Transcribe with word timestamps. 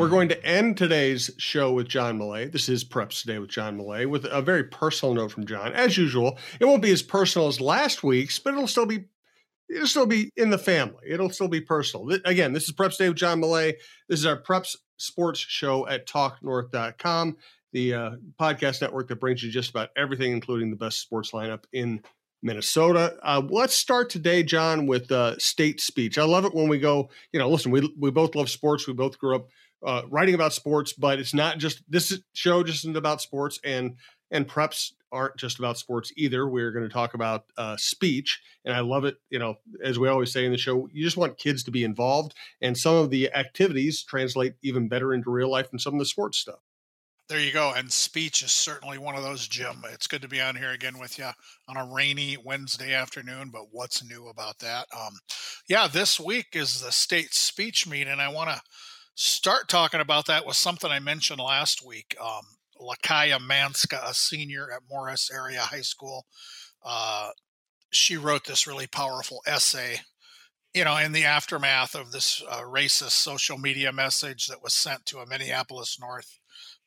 We're 0.00 0.08
going 0.08 0.30
to 0.30 0.46
end 0.46 0.78
today's 0.78 1.30
show 1.36 1.72
with 1.72 1.86
John 1.86 2.18
Millea. 2.18 2.50
This 2.50 2.70
is 2.70 2.82
Preps 2.82 3.20
Today 3.20 3.38
with 3.38 3.50
John 3.50 3.78
Millea 3.78 4.06
with 4.06 4.24
a 4.24 4.40
very 4.40 4.64
personal 4.64 5.14
note 5.14 5.30
from 5.30 5.44
John. 5.44 5.74
As 5.74 5.98
usual, 5.98 6.38
it 6.58 6.64
won't 6.64 6.80
be 6.80 6.90
as 6.90 7.02
personal 7.02 7.48
as 7.48 7.60
last 7.60 8.02
week's, 8.02 8.38
but 8.38 8.54
it'll 8.54 8.66
still 8.66 8.86
be 8.86 9.04
it'll 9.68 9.86
still 9.86 10.06
be 10.06 10.30
in 10.38 10.48
the 10.48 10.56
family. 10.56 11.04
It'll 11.06 11.28
still 11.28 11.48
be 11.48 11.60
personal. 11.60 12.10
Again, 12.24 12.54
this 12.54 12.64
is 12.64 12.72
Preps 12.72 12.96
Day 12.96 13.10
with 13.10 13.18
John 13.18 13.42
Millea. 13.42 13.74
This 14.08 14.20
is 14.20 14.24
our 14.24 14.40
Preps 14.40 14.74
Sports 14.96 15.38
Show 15.38 15.86
at 15.86 16.08
TalkNorth.com, 16.08 17.36
the 17.74 17.92
uh, 17.92 18.10
podcast 18.40 18.80
network 18.80 19.08
that 19.08 19.20
brings 19.20 19.42
you 19.42 19.50
just 19.50 19.68
about 19.68 19.90
everything, 19.98 20.32
including 20.32 20.70
the 20.70 20.76
best 20.76 21.02
sports 21.02 21.32
lineup 21.32 21.64
in 21.74 22.00
Minnesota. 22.42 23.18
Uh, 23.22 23.42
let's 23.50 23.74
start 23.74 24.08
today, 24.08 24.42
John, 24.42 24.86
with 24.86 25.12
uh, 25.12 25.36
state 25.38 25.78
speech. 25.78 26.16
I 26.16 26.24
love 26.24 26.46
it 26.46 26.54
when 26.54 26.68
we 26.68 26.78
go. 26.78 27.10
You 27.32 27.38
know, 27.38 27.50
listen, 27.50 27.70
we 27.70 27.94
we 27.98 28.10
both 28.10 28.34
love 28.34 28.48
sports. 28.48 28.86
We 28.86 28.94
both 28.94 29.18
grew 29.18 29.36
up 29.36 29.48
uh, 29.84 30.02
writing 30.08 30.34
about 30.34 30.52
sports, 30.52 30.92
but 30.92 31.18
it's 31.18 31.34
not 31.34 31.58
just 31.58 31.82
this 31.88 32.18
show 32.32 32.62
just 32.62 32.84
isn't 32.84 32.96
about 32.96 33.20
sports, 33.20 33.58
and 33.64 33.96
and 34.30 34.48
preps 34.48 34.92
aren't 35.12 35.36
just 35.36 35.58
about 35.58 35.76
sports 35.76 36.12
either. 36.16 36.48
We're 36.48 36.70
going 36.70 36.86
to 36.86 36.92
talk 36.92 37.14
about 37.14 37.44
uh, 37.56 37.76
speech, 37.78 38.40
and 38.64 38.74
I 38.74 38.80
love 38.80 39.04
it. 39.04 39.16
You 39.30 39.38
know, 39.38 39.56
as 39.82 39.98
we 39.98 40.08
always 40.08 40.32
say 40.32 40.44
in 40.44 40.52
the 40.52 40.58
show, 40.58 40.88
you 40.92 41.02
just 41.02 41.16
want 41.16 41.38
kids 41.38 41.64
to 41.64 41.70
be 41.70 41.84
involved, 41.84 42.34
and 42.60 42.76
some 42.76 42.96
of 42.96 43.10
the 43.10 43.32
activities 43.34 44.02
translate 44.02 44.54
even 44.62 44.88
better 44.88 45.12
into 45.12 45.30
real 45.30 45.50
life 45.50 45.70
than 45.70 45.78
some 45.78 45.94
of 45.94 45.98
the 45.98 46.06
sports 46.06 46.38
stuff. 46.38 46.60
There 47.30 47.38
you 47.38 47.52
go. 47.52 47.72
And 47.76 47.92
speech 47.92 48.42
is 48.42 48.50
certainly 48.50 48.98
one 48.98 49.14
of 49.14 49.22
those, 49.22 49.46
Jim. 49.46 49.84
It's 49.92 50.08
good 50.08 50.22
to 50.22 50.28
be 50.28 50.40
on 50.40 50.56
here 50.56 50.72
again 50.72 50.98
with 50.98 51.16
you 51.16 51.28
on 51.68 51.76
a 51.76 51.86
rainy 51.94 52.36
Wednesday 52.44 52.92
afternoon. 52.92 53.50
But 53.52 53.66
what's 53.70 54.02
new 54.02 54.26
about 54.26 54.58
that? 54.58 54.88
Um, 54.92 55.12
yeah, 55.68 55.86
this 55.86 56.18
week 56.18 56.48
is 56.54 56.80
the 56.80 56.90
state 56.90 57.32
speech 57.32 57.86
meet, 57.86 58.08
and 58.08 58.20
I 58.20 58.30
want 58.30 58.50
to 58.50 58.60
start 59.14 59.68
talking 59.68 60.00
about 60.00 60.26
that 60.26 60.46
was 60.46 60.56
something 60.56 60.90
I 60.90 61.00
mentioned 61.00 61.40
last 61.40 61.84
week. 61.86 62.16
Um, 62.20 62.42
Lakaya 62.80 63.38
Manska, 63.38 64.08
a 64.08 64.14
senior 64.14 64.70
at 64.72 64.82
Morris 64.88 65.30
Area 65.30 65.60
High 65.60 65.82
School, 65.82 66.24
uh, 66.82 67.30
she 67.90 68.16
wrote 68.16 68.44
this 68.44 68.66
really 68.66 68.86
powerful 68.86 69.42
essay 69.46 70.00
you 70.74 70.84
know, 70.84 70.96
in 70.98 71.12
the 71.12 71.24
aftermath 71.24 71.94
of 71.94 72.12
this 72.12 72.42
uh, 72.48 72.60
racist 72.60 73.10
social 73.10 73.58
media 73.58 73.92
message 73.92 74.46
that 74.46 74.62
was 74.62 74.72
sent 74.72 75.04
to 75.06 75.18
a 75.18 75.26
Minneapolis 75.26 75.98
North 76.00 76.38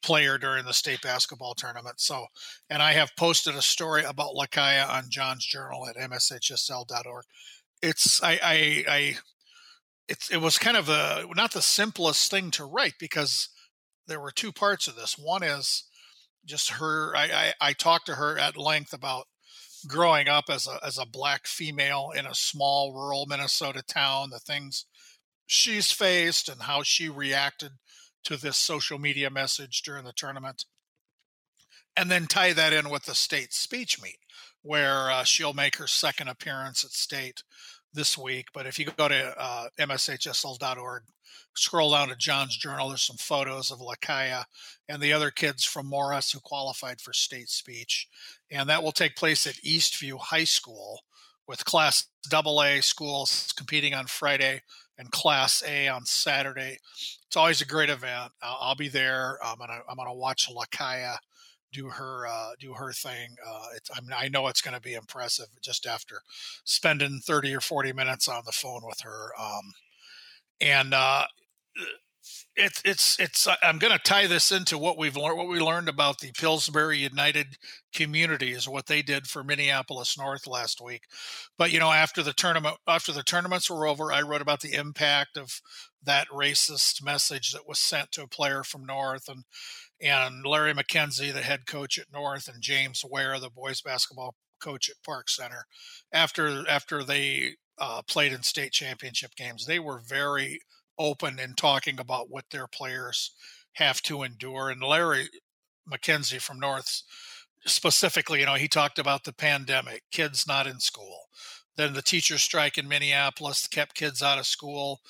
player 0.02 0.38
during 0.38 0.66
the 0.66 0.74
state 0.74 1.02
basketball 1.02 1.54
tournament. 1.54 2.00
So, 2.00 2.26
and 2.70 2.82
I 2.82 2.94
have 2.94 3.16
posted 3.18 3.56
a 3.56 3.62
story 3.62 4.04
about 4.04 4.36
Lakaya 4.36 4.88
on 4.90 5.06
John's 5.10 5.46
Journal 5.46 5.88
at 5.88 5.98
mshsl.org. 5.98 7.26
It's 7.82 8.24
I 8.24 8.40
I, 8.42 8.86
I 8.88 9.18
it's 10.08 10.30
it 10.30 10.38
was 10.38 10.58
kind 10.58 10.78
of 10.78 10.90
a 10.90 11.26
not 11.36 11.54
the 11.54 11.62
simplest 11.62 12.30
thing 12.30 12.52
to 12.52 12.66
write 12.66 12.96
because 13.00 13.50
there 14.08 14.20
were 14.20 14.32
two 14.32 14.52
parts 14.52 14.88
of 14.88 14.96
this. 14.96 15.18
One 15.18 15.44
is 15.44 15.84
just 16.46 16.72
her. 16.72 17.16
I 17.16 17.54
I, 17.62 17.70
I 17.70 17.74
talked 17.74 18.08
to 18.08 18.16
her 18.16 18.38
at 18.38 18.58
length 18.58 18.94
about 18.94 19.26
growing 19.88 20.28
up 20.28 20.46
as 20.50 20.68
a 20.68 20.80
as 20.86 20.98
a 20.98 21.06
black 21.06 21.48
female 21.48 22.12
in 22.16 22.26
a 22.26 22.36
small 22.36 22.94
rural 22.94 23.26
Minnesota 23.26 23.82
town, 23.82 24.30
the 24.30 24.40
things 24.40 24.86
she's 25.46 25.92
faced 25.92 26.50
and 26.50 26.64
how 26.64 26.84
she 26.84 27.10
reacted 27.10 27.74
to 28.24 28.38
this 28.38 28.58
social 28.58 28.98
media 28.98 29.30
message 29.30 29.82
during 29.82 30.06
the 30.06 30.14
tournament. 30.14 30.66
And 31.96 32.10
then 32.10 32.26
tie 32.26 32.54
that 32.54 32.74
in 32.74 32.90
with 32.90 33.06
the 33.06 33.14
state 33.14 33.54
speech 33.54 34.02
meet, 34.02 34.18
where 34.62 35.12
uh, 35.12 35.24
she'll 35.24 35.54
make 35.54 35.76
her 35.76 35.88
second 35.88 36.28
appearance 36.28 36.84
at 36.84 36.92
state 36.92 37.44
this 37.94 38.18
week. 38.18 38.48
But 38.54 38.66
if 38.66 38.80
you 38.80 38.86
go 38.86 39.08
to 39.08 39.36
uh, 39.38 39.68
mshsl.org, 39.80 41.04
scroll 41.56 41.92
down 41.92 42.10
to 42.10 42.16
John's 42.16 42.58
Journal, 42.58 42.90
there's 42.90 43.04
some 43.04 43.18
photos 43.18 43.72
of 43.72 43.80
Lakaya 43.80 44.46
and 44.90 45.02
the 45.02 45.14
other 45.14 45.32
kids 45.32 45.64
from 45.64 45.88
Morris 45.88 46.32
who 46.32 46.40
qualified 46.40 47.02
for 47.02 47.14
state 47.14 47.50
speech. 47.50 48.08
And 48.52 48.70
that 48.70 48.84
will 48.84 48.92
take 48.92 49.16
place 49.16 49.46
at 49.48 49.56
Eastview 49.56 50.20
High 50.20 50.44
School 50.44 51.02
with 51.48 51.66
Class 51.66 52.08
AA 52.32 52.80
schools 52.80 53.54
competing 53.56 53.94
on 53.94 54.08
Friday 54.08 54.62
and 54.98 55.12
Class 55.12 55.64
A 55.68 55.88
on 55.88 56.06
Saturday. 56.06 56.80
It's 57.28 57.36
always 57.36 57.62
a 57.62 57.66
great 57.66 57.90
event. 57.90 58.32
I'll, 58.42 58.58
I'll 58.62 58.76
be 58.76 58.90
there. 58.90 59.38
I'm 59.44 59.58
gonna 59.58 59.80
I'm 59.90 59.98
gonna 59.98 60.14
watch 60.14 60.50
Lakaya 60.50 61.18
do 61.74 61.90
her 61.90 62.28
uh, 62.28 62.52
do 62.60 62.74
her 62.74 62.94
thing. 62.94 63.36
Uh, 63.46 63.66
I 63.96 64.02
mean, 64.02 64.14
I 64.16 64.30
know 64.30 64.48
it's 64.48 64.62
going 64.62 64.76
to 64.76 64.82
be 64.82 64.94
impressive 64.94 65.48
just 65.62 65.86
after 65.86 66.22
spending 66.64 67.20
30 67.24 67.56
or 67.56 67.62
40 67.62 67.94
minutes 67.94 68.28
on 68.28 68.44
the 68.46 68.52
phone 68.52 68.82
with 68.86 69.02
her. 69.02 69.32
Um, 69.40 69.74
and 70.62 70.94
uh, 70.94 71.26
it's 72.56 72.82
it's 72.86 73.20
it's 73.20 73.48
i'm 73.62 73.80
going 73.80 73.92
to 73.92 74.00
tie 74.00 74.28
this 74.28 74.52
into 74.52 74.78
what 74.78 74.98
we've 74.98 75.18
learned 75.18 75.38
what 75.38 75.48
we 75.48 75.60
learned 75.60 75.90
about 75.90 76.20
the 76.20 76.32
pillsbury 76.32 76.98
united 76.98 77.58
communities 77.94 78.68
what 78.68 78.88
they 78.88 79.02
did 79.02 79.28
for 79.28 79.44
minneapolis 79.44 80.18
north 80.18 80.48
last 80.48 80.82
week. 80.82 81.04
But 81.58 81.72
you 81.72 81.80
know 81.80 81.92
after 81.92 82.24
the 82.24 82.34
tournament 82.34 82.78
after 82.88 83.12
the 83.12 83.24
tournaments 83.24 83.70
were 83.70 83.88
over 83.88 84.12
i 84.12 84.22
wrote 84.22 84.42
about 84.42 84.62
the 84.62 84.74
impact 84.74 85.38
of 85.38 85.62
that 86.04 86.28
racist 86.30 87.04
message 87.04 87.52
that 87.52 87.68
was 87.68 87.80
sent 87.80 88.12
to 88.14 88.24
a 88.24 88.28
player 88.28 88.64
from 88.64 88.86
north 88.86 89.28
and 89.28 89.44
and 90.02 90.46
larry 90.46 90.74
mckenzie 90.74 91.34
the 91.34 91.42
head 91.42 91.66
coach 91.66 91.98
at 91.98 92.12
north 92.12 92.48
and 92.48 92.62
james 92.62 93.04
ware 93.10 93.40
the 93.40 93.50
boys 93.50 93.82
basketball 93.82 94.36
coach 94.64 94.90
at 94.90 95.04
park 95.04 95.30
center. 95.30 95.66
After 96.12 96.68
after 96.70 97.04
they 97.04 97.56
uh, 97.78 98.02
played 98.08 98.32
in 98.32 98.44
state 98.44 98.72
championship 98.72 99.36
games 99.36 99.66
they 99.66 99.80
were 99.80 100.00
very 100.00 100.62
open 100.98 101.40
in 101.40 101.54
talking 101.54 102.00
about 102.00 102.30
what 102.30 102.46
their 102.52 102.68
players 102.68 103.32
have 103.74 104.02
to 104.04 104.24
endure. 104.24 104.70
And 104.70 104.82
Larry 104.82 105.30
McKenzie 105.92 106.42
from 106.42 106.60
North 106.60 107.04
specifically, 107.66 108.40
you 108.40 108.46
know, 108.46 108.56
he 108.56 108.68
talked 108.68 109.00
about 109.00 109.24
the 109.24 109.34
pandemic, 109.34 110.04
kids 110.12 110.46
not 110.48 110.68
in 110.68 110.80
school. 110.80 111.28
Then 111.76 111.94
the 111.94 112.02
teacher 112.02 112.38
strike 112.38 112.78
in 112.78 112.88
Minneapolis 112.88 113.68
kept 113.68 113.96
kids 113.96 114.22
out 114.22 114.38
of 114.38 114.46
school. 114.46 115.02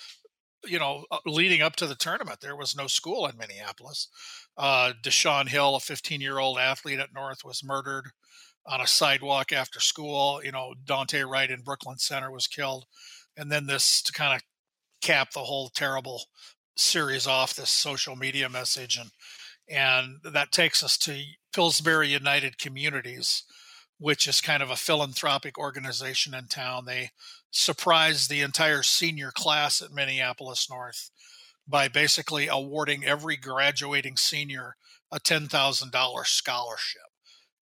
You 0.65 0.79
know, 0.79 1.05
uh, 1.11 1.17
leading 1.25 1.61
up 1.61 1.75
to 1.77 1.87
the 1.87 1.95
tournament, 1.95 2.39
there 2.39 2.55
was 2.55 2.75
no 2.75 2.87
school 2.87 3.27
in 3.27 3.37
Minneapolis. 3.37 4.07
Uh, 4.57 4.93
Deshaun 5.03 5.49
Hill, 5.49 5.75
a 5.75 5.79
15 5.79 6.21
year 6.21 6.39
old 6.39 6.57
athlete 6.57 6.99
at 6.99 7.13
North, 7.13 7.43
was 7.43 7.63
murdered 7.63 8.11
on 8.65 8.79
a 8.79 8.87
sidewalk 8.87 9.51
after 9.51 9.81
school. 9.81 10.41
You 10.43 10.53
know, 10.53 10.73
Daunte 10.85 11.27
Wright 11.27 11.51
in 11.51 11.61
Brooklyn 11.61 11.97
Center 11.97 12.31
was 12.31 12.47
killed. 12.47 12.85
And 13.35 13.51
then 13.51 13.65
this 13.65 14.01
to 14.03 14.13
kind 14.13 14.35
of 14.35 14.41
cap 15.03 15.31
the 15.31 15.41
whole 15.41 15.69
terrible 15.69 16.23
series 16.75 17.27
off 17.27 17.53
this 17.53 17.69
social 17.69 18.15
media 18.15 18.49
message 18.49 18.97
and 18.97 19.11
and 19.69 20.17
that 20.33 20.51
takes 20.51 20.83
us 20.83 20.97
to 20.97 21.21
Pillsbury 21.53 22.07
United 22.07 22.57
Communities 22.57 23.43
which 23.99 24.27
is 24.27 24.41
kind 24.41 24.63
of 24.63 24.71
a 24.71 24.75
philanthropic 24.75 25.57
organization 25.57 26.33
in 26.33 26.47
town 26.47 26.85
they 26.85 27.11
surprised 27.51 28.29
the 28.29 28.41
entire 28.41 28.81
senior 28.81 29.29
class 29.31 29.81
at 29.81 29.91
Minneapolis 29.91 30.67
North 30.69 31.11
by 31.67 31.87
basically 31.87 32.47
awarding 32.47 33.05
every 33.05 33.37
graduating 33.37 34.17
senior 34.17 34.75
a 35.11 35.19
$10,000 35.19 36.25
scholarship 36.25 37.01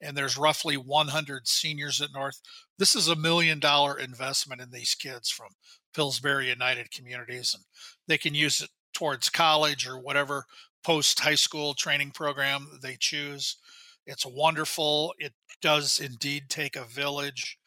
and 0.01 0.17
there's 0.17 0.37
roughly 0.37 0.75
100 0.75 1.47
seniors 1.47 2.01
at 2.01 2.13
North. 2.13 2.41
This 2.77 2.95
is 2.95 3.07
a 3.07 3.15
million 3.15 3.59
dollar 3.59 3.97
investment 3.97 4.61
in 4.61 4.71
these 4.71 4.95
kids 4.95 5.29
from 5.29 5.49
Pillsbury 5.93 6.49
United 6.49 6.91
Communities, 6.91 7.53
and 7.53 7.63
they 8.07 8.17
can 8.17 8.35
use 8.35 8.61
it 8.61 8.69
towards 8.93 9.29
college 9.29 9.87
or 9.87 9.99
whatever 9.99 10.45
post 10.83 11.19
high 11.19 11.35
school 11.35 11.73
training 11.73 12.11
program 12.11 12.79
they 12.81 12.97
choose. 12.99 13.57
It's 14.05 14.25
wonderful. 14.25 15.13
It 15.19 15.33
does 15.61 15.99
indeed 15.99 16.43
take 16.49 16.75
a 16.75 16.83
village, 16.85 17.57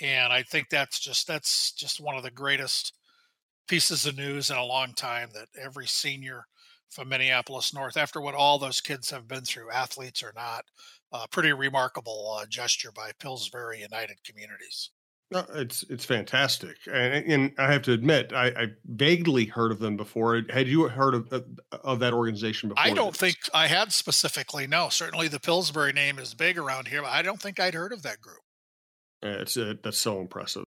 and 0.00 0.32
I 0.32 0.42
think 0.42 0.68
that's 0.68 0.98
just 0.98 1.26
that's 1.26 1.72
just 1.72 2.00
one 2.00 2.16
of 2.16 2.22
the 2.22 2.30
greatest 2.30 2.92
pieces 3.68 4.06
of 4.06 4.16
news 4.16 4.50
in 4.50 4.56
a 4.56 4.64
long 4.64 4.92
time 4.94 5.30
that 5.34 5.48
every 5.60 5.86
senior 5.86 6.46
from 6.88 7.08
Minneapolis 7.08 7.74
North, 7.74 7.96
after 7.96 8.20
what 8.20 8.34
all 8.34 8.58
those 8.58 8.80
kids 8.80 9.10
have 9.10 9.26
been 9.26 9.44
through, 9.44 9.70
athletes 9.70 10.22
or 10.22 10.32
not, 10.36 10.64
uh, 11.12 11.26
pretty 11.30 11.52
remarkable 11.52 12.38
uh, 12.40 12.46
gesture 12.46 12.92
by 12.92 13.10
Pillsbury 13.18 13.80
United 13.80 14.22
Communities. 14.24 14.90
No, 15.32 15.44
it's 15.54 15.82
it's 15.90 16.04
fantastic, 16.04 16.76
and, 16.86 17.32
and 17.32 17.52
I 17.58 17.72
have 17.72 17.82
to 17.82 17.92
admit, 17.92 18.32
I, 18.32 18.46
I, 18.46 18.66
vaguely 18.84 19.46
heard 19.46 19.72
of 19.72 19.80
them 19.80 19.96
before. 19.96 20.40
Had 20.50 20.68
you 20.68 20.88
heard 20.88 21.14
of 21.14 21.44
of 21.72 21.98
that 21.98 22.12
organization 22.12 22.68
before? 22.68 22.84
I 22.84 22.92
don't 22.92 23.10
this? 23.10 23.20
think 23.20 23.36
I 23.52 23.66
had 23.66 23.92
specifically. 23.92 24.68
No, 24.68 24.88
certainly 24.88 25.26
the 25.26 25.40
Pillsbury 25.40 25.92
name 25.92 26.20
is 26.20 26.32
big 26.34 26.56
around 26.56 26.86
here, 26.86 27.02
but 27.02 27.10
I 27.10 27.22
don't 27.22 27.42
think 27.42 27.58
I'd 27.58 27.74
heard 27.74 27.92
of 27.92 28.02
that 28.02 28.20
group. 28.20 28.38
Yeah, 29.20 29.30
it's 29.30 29.56
uh, 29.56 29.74
that's 29.82 29.98
so 29.98 30.20
impressive. 30.20 30.62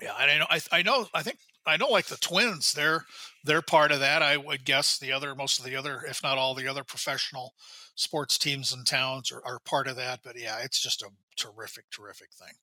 Yeah, 0.00 0.12
I 0.16 0.38
know. 0.38 0.46
I, 0.48 0.60
I 0.70 0.82
know. 0.82 1.06
I 1.12 1.24
think 1.24 1.38
I 1.66 1.76
know. 1.76 1.88
Like 1.88 2.06
the 2.06 2.18
Twins, 2.18 2.72
they're 2.72 3.04
they're 3.42 3.62
part 3.62 3.90
of 3.90 3.98
that. 3.98 4.22
I 4.22 4.36
would 4.36 4.64
guess 4.64 4.96
the 4.96 5.10
other, 5.10 5.34
most 5.34 5.58
of 5.58 5.64
the 5.64 5.74
other, 5.74 6.02
if 6.08 6.22
not 6.22 6.38
all 6.38 6.54
the 6.54 6.68
other 6.68 6.84
professional 6.84 7.54
sports 7.96 8.38
teams 8.38 8.72
and 8.72 8.86
towns 8.86 9.32
are, 9.32 9.42
are 9.44 9.58
part 9.58 9.88
of 9.88 9.96
that. 9.96 10.20
But 10.22 10.38
yeah, 10.38 10.58
it's 10.62 10.80
just 10.80 11.02
a 11.02 11.08
terrific, 11.36 11.86
terrific 11.90 12.28
thing. 12.32 12.54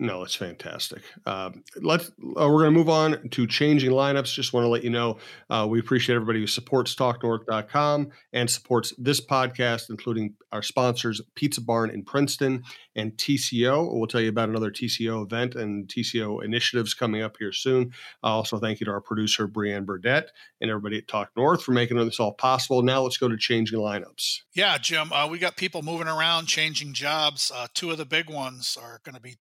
No, 0.00 0.22
it's 0.22 0.34
fantastic. 0.34 1.02
Uh, 1.26 1.50
let's. 1.76 2.08
Uh, 2.08 2.48
we're 2.48 2.62
going 2.62 2.72
to 2.72 2.78
move 2.78 2.88
on 2.88 3.28
to 3.28 3.46
changing 3.46 3.90
lineups. 3.90 4.32
Just 4.32 4.54
want 4.54 4.64
to 4.64 4.68
let 4.68 4.82
you 4.82 4.88
know 4.88 5.18
uh, 5.50 5.66
we 5.68 5.78
appreciate 5.78 6.16
everybody 6.16 6.40
who 6.40 6.46
supports 6.46 6.94
TalkNorth.com 6.94 8.08
and 8.32 8.50
supports 8.50 8.94
this 8.96 9.20
podcast, 9.20 9.90
including 9.90 10.36
our 10.52 10.62
sponsors, 10.62 11.20
Pizza 11.34 11.60
Barn 11.60 11.90
in 11.90 12.02
Princeton 12.02 12.62
and 12.96 13.12
TCO. 13.12 13.92
We'll 13.92 14.06
tell 14.06 14.22
you 14.22 14.30
about 14.30 14.48
another 14.48 14.70
TCO 14.70 15.22
event 15.22 15.54
and 15.54 15.86
TCO 15.86 16.42
initiatives 16.42 16.94
coming 16.94 17.20
up 17.20 17.36
here 17.38 17.52
soon. 17.52 17.92
also, 18.22 18.58
thank 18.58 18.80
you 18.80 18.86
to 18.86 18.92
our 18.92 19.02
producer 19.02 19.46
Brianne 19.46 19.84
Burdett 19.84 20.30
and 20.62 20.70
everybody 20.70 20.96
at 20.96 21.08
Talk 21.08 21.30
North 21.36 21.62
for 21.62 21.72
making 21.72 21.98
this 21.98 22.18
all 22.18 22.32
possible. 22.32 22.80
Now 22.80 23.02
let's 23.02 23.18
go 23.18 23.28
to 23.28 23.36
changing 23.36 23.78
lineups. 23.78 24.38
Yeah, 24.54 24.78
Jim, 24.78 25.12
uh, 25.12 25.28
we 25.28 25.38
got 25.38 25.56
people 25.56 25.82
moving 25.82 26.08
around, 26.08 26.46
changing 26.46 26.94
jobs. 26.94 27.52
Uh, 27.54 27.66
two 27.74 27.90
of 27.90 27.98
the 27.98 28.06
big 28.06 28.30
ones 28.30 28.78
are 28.80 29.02
going 29.04 29.14
to 29.14 29.20
be 29.20 29.36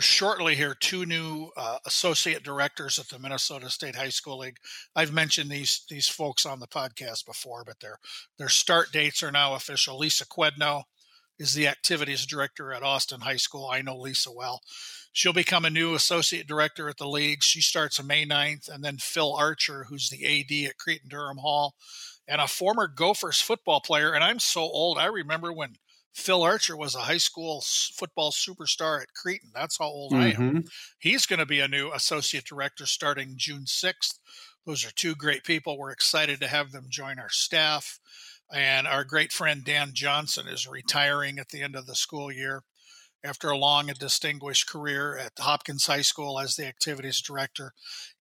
shortly 0.00 0.54
here 0.54 0.74
two 0.78 1.06
new 1.06 1.50
uh, 1.56 1.78
associate 1.86 2.42
directors 2.42 2.98
at 2.98 3.08
the 3.08 3.18
Minnesota 3.18 3.70
State 3.70 3.96
High 3.96 4.10
School 4.10 4.38
League. 4.38 4.58
I've 4.94 5.12
mentioned 5.12 5.50
these 5.50 5.84
these 5.88 6.08
folks 6.08 6.44
on 6.44 6.60
the 6.60 6.66
podcast 6.66 7.26
before, 7.26 7.64
but 7.64 7.80
their 7.80 7.98
their 8.38 8.48
start 8.48 8.92
dates 8.92 9.22
are 9.22 9.32
now 9.32 9.54
official. 9.54 9.98
Lisa 9.98 10.26
Quednow 10.26 10.82
is 11.38 11.54
the 11.54 11.68
activities 11.68 12.26
director 12.26 12.72
at 12.72 12.82
Austin 12.82 13.20
High 13.20 13.36
School. 13.36 13.68
I 13.70 13.82
know 13.82 13.96
Lisa 13.96 14.30
well. 14.32 14.60
She'll 15.12 15.32
become 15.32 15.64
a 15.64 15.70
new 15.70 15.94
associate 15.94 16.46
director 16.46 16.88
at 16.88 16.98
the 16.98 17.08
league. 17.08 17.42
She 17.42 17.60
starts 17.60 17.98
on 17.98 18.06
May 18.06 18.26
9th, 18.26 18.68
and 18.68 18.84
then 18.84 18.98
Phil 18.98 19.34
Archer, 19.34 19.84
who's 19.88 20.10
the 20.10 20.24
AD 20.24 20.68
at 20.68 20.78
Cretin 20.78 21.08
Derham 21.08 21.38
Hall, 21.38 21.74
and 22.26 22.40
a 22.40 22.48
former 22.48 22.86
Gophers 22.88 23.40
football 23.40 23.80
player. 23.80 24.12
And 24.12 24.22
I'm 24.22 24.38
so 24.38 24.62
old, 24.62 24.98
I 24.98 25.06
remember 25.06 25.52
when 25.52 25.76
Phil 26.14 26.42
Archer 26.42 26.76
was 26.76 26.94
a 26.94 27.00
high 27.00 27.18
school 27.18 27.62
football 27.94 28.30
superstar 28.30 29.00
at 29.00 29.14
Cretin. 29.14 29.50
That's 29.54 29.78
how 29.78 29.86
old 29.86 30.12
mm-hmm. 30.12 30.22
I 30.22 30.26
am. 30.30 30.34
Mm-hmm. 30.34 30.68
He's 30.98 31.26
going 31.26 31.38
to 31.38 31.46
be 31.46 31.60
a 31.60 31.68
new 31.68 31.92
associate 31.92 32.44
director 32.44 32.86
starting 32.86 33.34
June 33.36 33.64
6th. 33.64 34.18
Those 34.66 34.84
are 34.84 34.90
two 34.90 35.14
great 35.14 35.44
people. 35.44 35.78
We're 35.78 35.90
excited 35.90 36.40
to 36.40 36.48
have 36.48 36.72
them 36.72 36.86
join 36.88 37.18
our 37.18 37.30
staff. 37.30 38.00
And 38.52 38.86
our 38.86 39.04
great 39.04 39.32
friend 39.32 39.62
Dan 39.64 39.90
Johnson 39.92 40.48
is 40.48 40.66
retiring 40.66 41.38
at 41.38 41.50
the 41.50 41.62
end 41.62 41.76
of 41.76 41.86
the 41.86 41.94
school 41.94 42.32
year 42.32 42.64
after 43.24 43.50
a 43.50 43.56
long 43.56 43.88
and 43.88 43.98
distinguished 43.98 44.68
career 44.68 45.16
at 45.16 45.32
Hopkins 45.38 45.86
High 45.86 46.02
School 46.02 46.38
as 46.38 46.56
the 46.56 46.66
activities 46.66 47.20
director. 47.20 47.72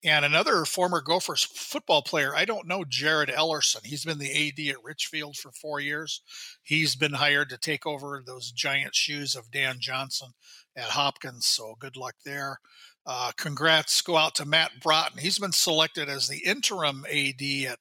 And 0.03 0.25
another 0.25 0.65
former 0.65 1.01
Gophers 1.01 1.45
football 1.45 2.03
player, 2.03 2.35
I 2.35 2.45
don't 2.45 2.67
know, 2.67 2.85
Jared 2.89 3.29
Ellerson. 3.29 3.85
He's 3.85 4.05
been 4.05 4.19
the 4.19 4.49
AD 4.49 4.75
at 4.75 4.83
Richfield 4.83 5.37
for 5.37 5.53
four 5.53 5.81
years. 5.81 6.23
He's 6.63 6.97
been 6.97 7.15
hired 7.15 7.51
to 7.51 7.59
take 7.59 7.87
over 7.87 8.23
those 8.25 8.53
giant 8.53 8.95
shoes 8.95 9.35
of 9.35 9.51
Dan 9.51 9.77
Johnson 9.81 10.31
at 10.75 10.91
Hopkins. 10.91 11.47
So 11.47 11.75
good 11.79 11.97
luck 11.97 12.15
there. 12.25 12.61
Uh, 13.07 13.33
congrats 13.37 14.03
go 14.03 14.17
out 14.17 14.35
to 14.37 14.45
Matt 14.45 14.81
Broughton. 14.83 15.19
He's 15.19 15.39
been 15.39 15.53
selected 15.53 16.09
as 16.09 16.27
the 16.27 16.43
interim 16.45 17.05
AD 17.09 17.43
at 17.71 17.79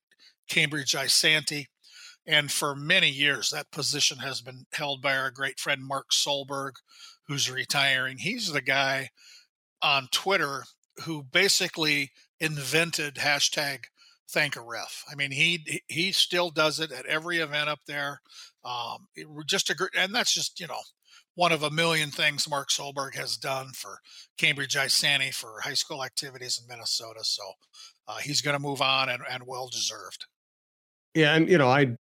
Cambridge 0.48 0.92
Isanti. 0.92 1.68
And 2.27 2.51
for 2.51 2.75
many 2.75 3.10
years, 3.10 3.51
that 3.51 3.72
position 3.72 4.18
has 4.19 4.42
been 4.42 4.66
held 4.74 5.01
by 5.01 5.16
our 5.16 5.30
great 5.30 5.60
friend 5.60 5.81
Mark 5.83 6.07
Solberg, 6.12 6.74
who's 7.27 7.51
retiring. 7.51 8.18
He's 8.18 8.51
the 8.51 8.62
guy 8.62 9.10
on 9.81 10.07
Twitter 10.12 10.63
who 11.04 11.24
basically 11.24 12.12
invented 12.39 13.16
hashtag 13.16 13.86
thank 14.30 14.56
a 14.56 14.62
ref. 14.62 15.04
I 15.10 15.16
mean, 15.16 15.31
he 15.31 15.81
he 15.88 16.12
still 16.12 16.50
does 16.50 16.80
it 16.80 16.92
at 16.92 17.06
every 17.06 17.38
event 17.39 17.69
up 17.69 17.80
there. 17.88 18.22
Um, 18.63 19.07
just 19.45 19.69
a 19.69 19.75
and 19.98 20.13
that's 20.13 20.33
just 20.33 20.60
you 20.60 20.68
know 20.68 20.81
one 21.36 21.51
of 21.51 21.63
a 21.63 21.69
million 21.69 22.10
things 22.12 22.50
Mark 22.50 22.69
Solberg 22.69 23.16
has 23.16 23.38
done 23.38 23.68
for 23.75 24.00
Cambridge 24.38 24.75
Isanti 24.75 25.33
for 25.33 25.60
high 25.62 25.74
school 25.74 26.04
activities 26.04 26.60
in 26.62 26.68
Minnesota. 26.68 27.19
So 27.24 27.44
uh, 28.07 28.18
he's 28.18 28.42
going 28.42 28.56
to 28.56 28.62
move 28.62 28.81
on 28.81 29.10
and, 29.10 29.21
and 29.30 29.44
well 29.45 29.68
deserved. 29.68 30.25
Yeah, 31.13 31.36
and 31.36 31.50
you 31.50 31.57
know, 31.57 31.69
I 31.69 31.95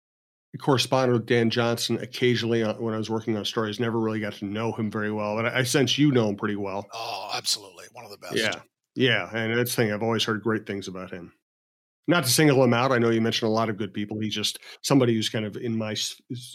corresponded 0.59 1.12
with 1.15 1.27
Dan 1.27 1.51
Johnson 1.51 1.99
occasionally 1.99 2.62
when 2.62 2.95
I 2.95 2.99
was 2.99 3.11
working 3.11 3.37
on 3.37 3.45
stories. 3.45 3.81
Never 3.81 3.99
really 3.99 4.21
got 4.21 4.35
to 4.35 4.45
know 4.45 4.73
him 4.73 4.91
very 4.91 5.12
well, 5.12 5.37
but 5.37 5.47
I, 5.47 5.59
I 5.59 5.62
sense 5.65 5.99
you 5.99 6.12
know 6.12 6.29
him 6.29 6.37
pretty 6.37 6.56
well. 6.56 6.87
Oh, 6.93 7.31
absolutely, 7.35 7.87
one 7.93 8.05
of 8.05 8.11
the 8.11 8.19
best. 8.19 8.37
Yeah, 8.37 8.61
yeah, 8.95 9.31
and 9.35 9.59
that's 9.59 9.75
the 9.75 9.83
thing. 9.83 9.93
I've 9.93 10.03
always 10.03 10.25
heard 10.25 10.43
great 10.43 10.67
things 10.67 10.89
about 10.89 11.11
him. 11.11 11.33
Not 12.06 12.25
to 12.25 12.31
single 12.31 12.62
him 12.62 12.75
out, 12.75 12.93
I 12.93 12.99
know 12.99 13.09
you 13.09 13.23
mentioned 13.23 13.49
a 13.49 13.53
lot 13.53 13.71
of 13.71 13.79
good 13.79 13.95
people. 13.95 14.21
He's 14.21 14.35
just 14.35 14.59
somebody 14.83 15.15
who's 15.15 15.31
kind 15.31 15.47
of 15.47 15.56
in 15.56 15.77
my 15.79 15.97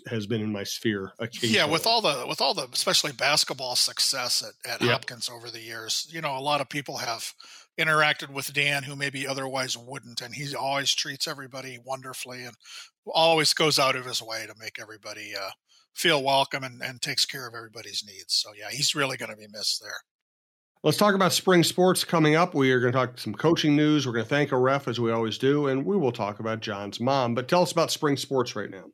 has 0.08 0.28
been 0.28 0.42
in 0.42 0.52
my 0.52 0.64
sphere. 0.64 1.14
Yeah, 1.42 1.66
with 1.66 1.88
all 1.88 2.02
the 2.02 2.26
with 2.28 2.40
all 2.40 2.54
the 2.54 2.68
especially 2.72 3.14
basketball 3.14 3.76
success 3.76 4.44
at, 4.44 4.72
at 4.72 4.82
yep. 4.82 4.92
Hopkins 4.92 5.28
over 5.28 5.50
the 5.50 5.60
years, 5.60 6.08
you 6.12 6.22
know, 6.22 6.38
a 6.38 6.40
lot 6.40 6.62
of 6.62 6.70
people 6.70 6.98
have 6.98 7.34
interacted 7.80 8.30
with 8.30 8.54
Dan 8.54 8.84
who 8.84 8.96
maybe 8.96 9.28
otherwise 9.28 9.78
wouldn't, 9.78 10.22
and 10.22 10.36
he 10.36 10.54
always 10.54 10.94
treats 10.94 11.28
everybody 11.28 11.80
wonderfully 11.84 12.44
and 12.44 12.56
always 13.08 13.54
goes 13.54 13.80
out 13.80 13.96
of 13.96 14.06
his 14.06 14.22
way 14.22 14.46
to 14.46 14.54
make 14.60 14.78
everybody 14.80 15.34
uh, 15.36 15.50
feel 15.96 16.24
welcome 16.24 16.64
and, 16.64 16.82
and 16.84 17.02
takes 17.02 17.26
care 17.26 17.48
of 17.48 17.56
everybody's 17.56 18.04
needs. 18.06 18.36
So 18.36 18.52
yeah, 18.58 18.70
he's 18.70 18.96
really 18.96 19.18
going 19.18 19.32
to 19.32 19.38
be 19.38 19.48
missed 19.52 19.82
there. 19.82 19.98
Let's 20.84 20.98
talk 20.98 21.16
about 21.16 21.34
spring 21.34 21.64
sports 21.64 22.06
coming 22.06 22.36
up. 22.36 22.54
We 22.54 22.72
are 22.72 22.80
going 22.80 22.94
to 22.94 22.98
talk 22.98 23.18
some 23.18 23.34
coaching 23.34 23.76
news. 23.76 24.06
We're 24.06 24.14
going 24.14 24.26
to 24.26 24.30
thank 24.30 24.52
a 24.52 24.58
ref 24.58 24.88
as 24.88 25.00
we 25.00 25.12
always 25.12 25.38
do, 25.38 25.68
and 25.68 25.86
we 25.86 25.98
will 25.98 26.14
talk 26.14 26.40
about 26.40 26.62
John's 26.62 27.02
mom. 27.02 27.36
But 27.36 27.50
tell 27.50 27.64
us 27.64 27.72
about 27.74 27.92
spring 27.92 28.16
sports 28.16 28.56
right 28.56 28.70
now. 28.70 28.86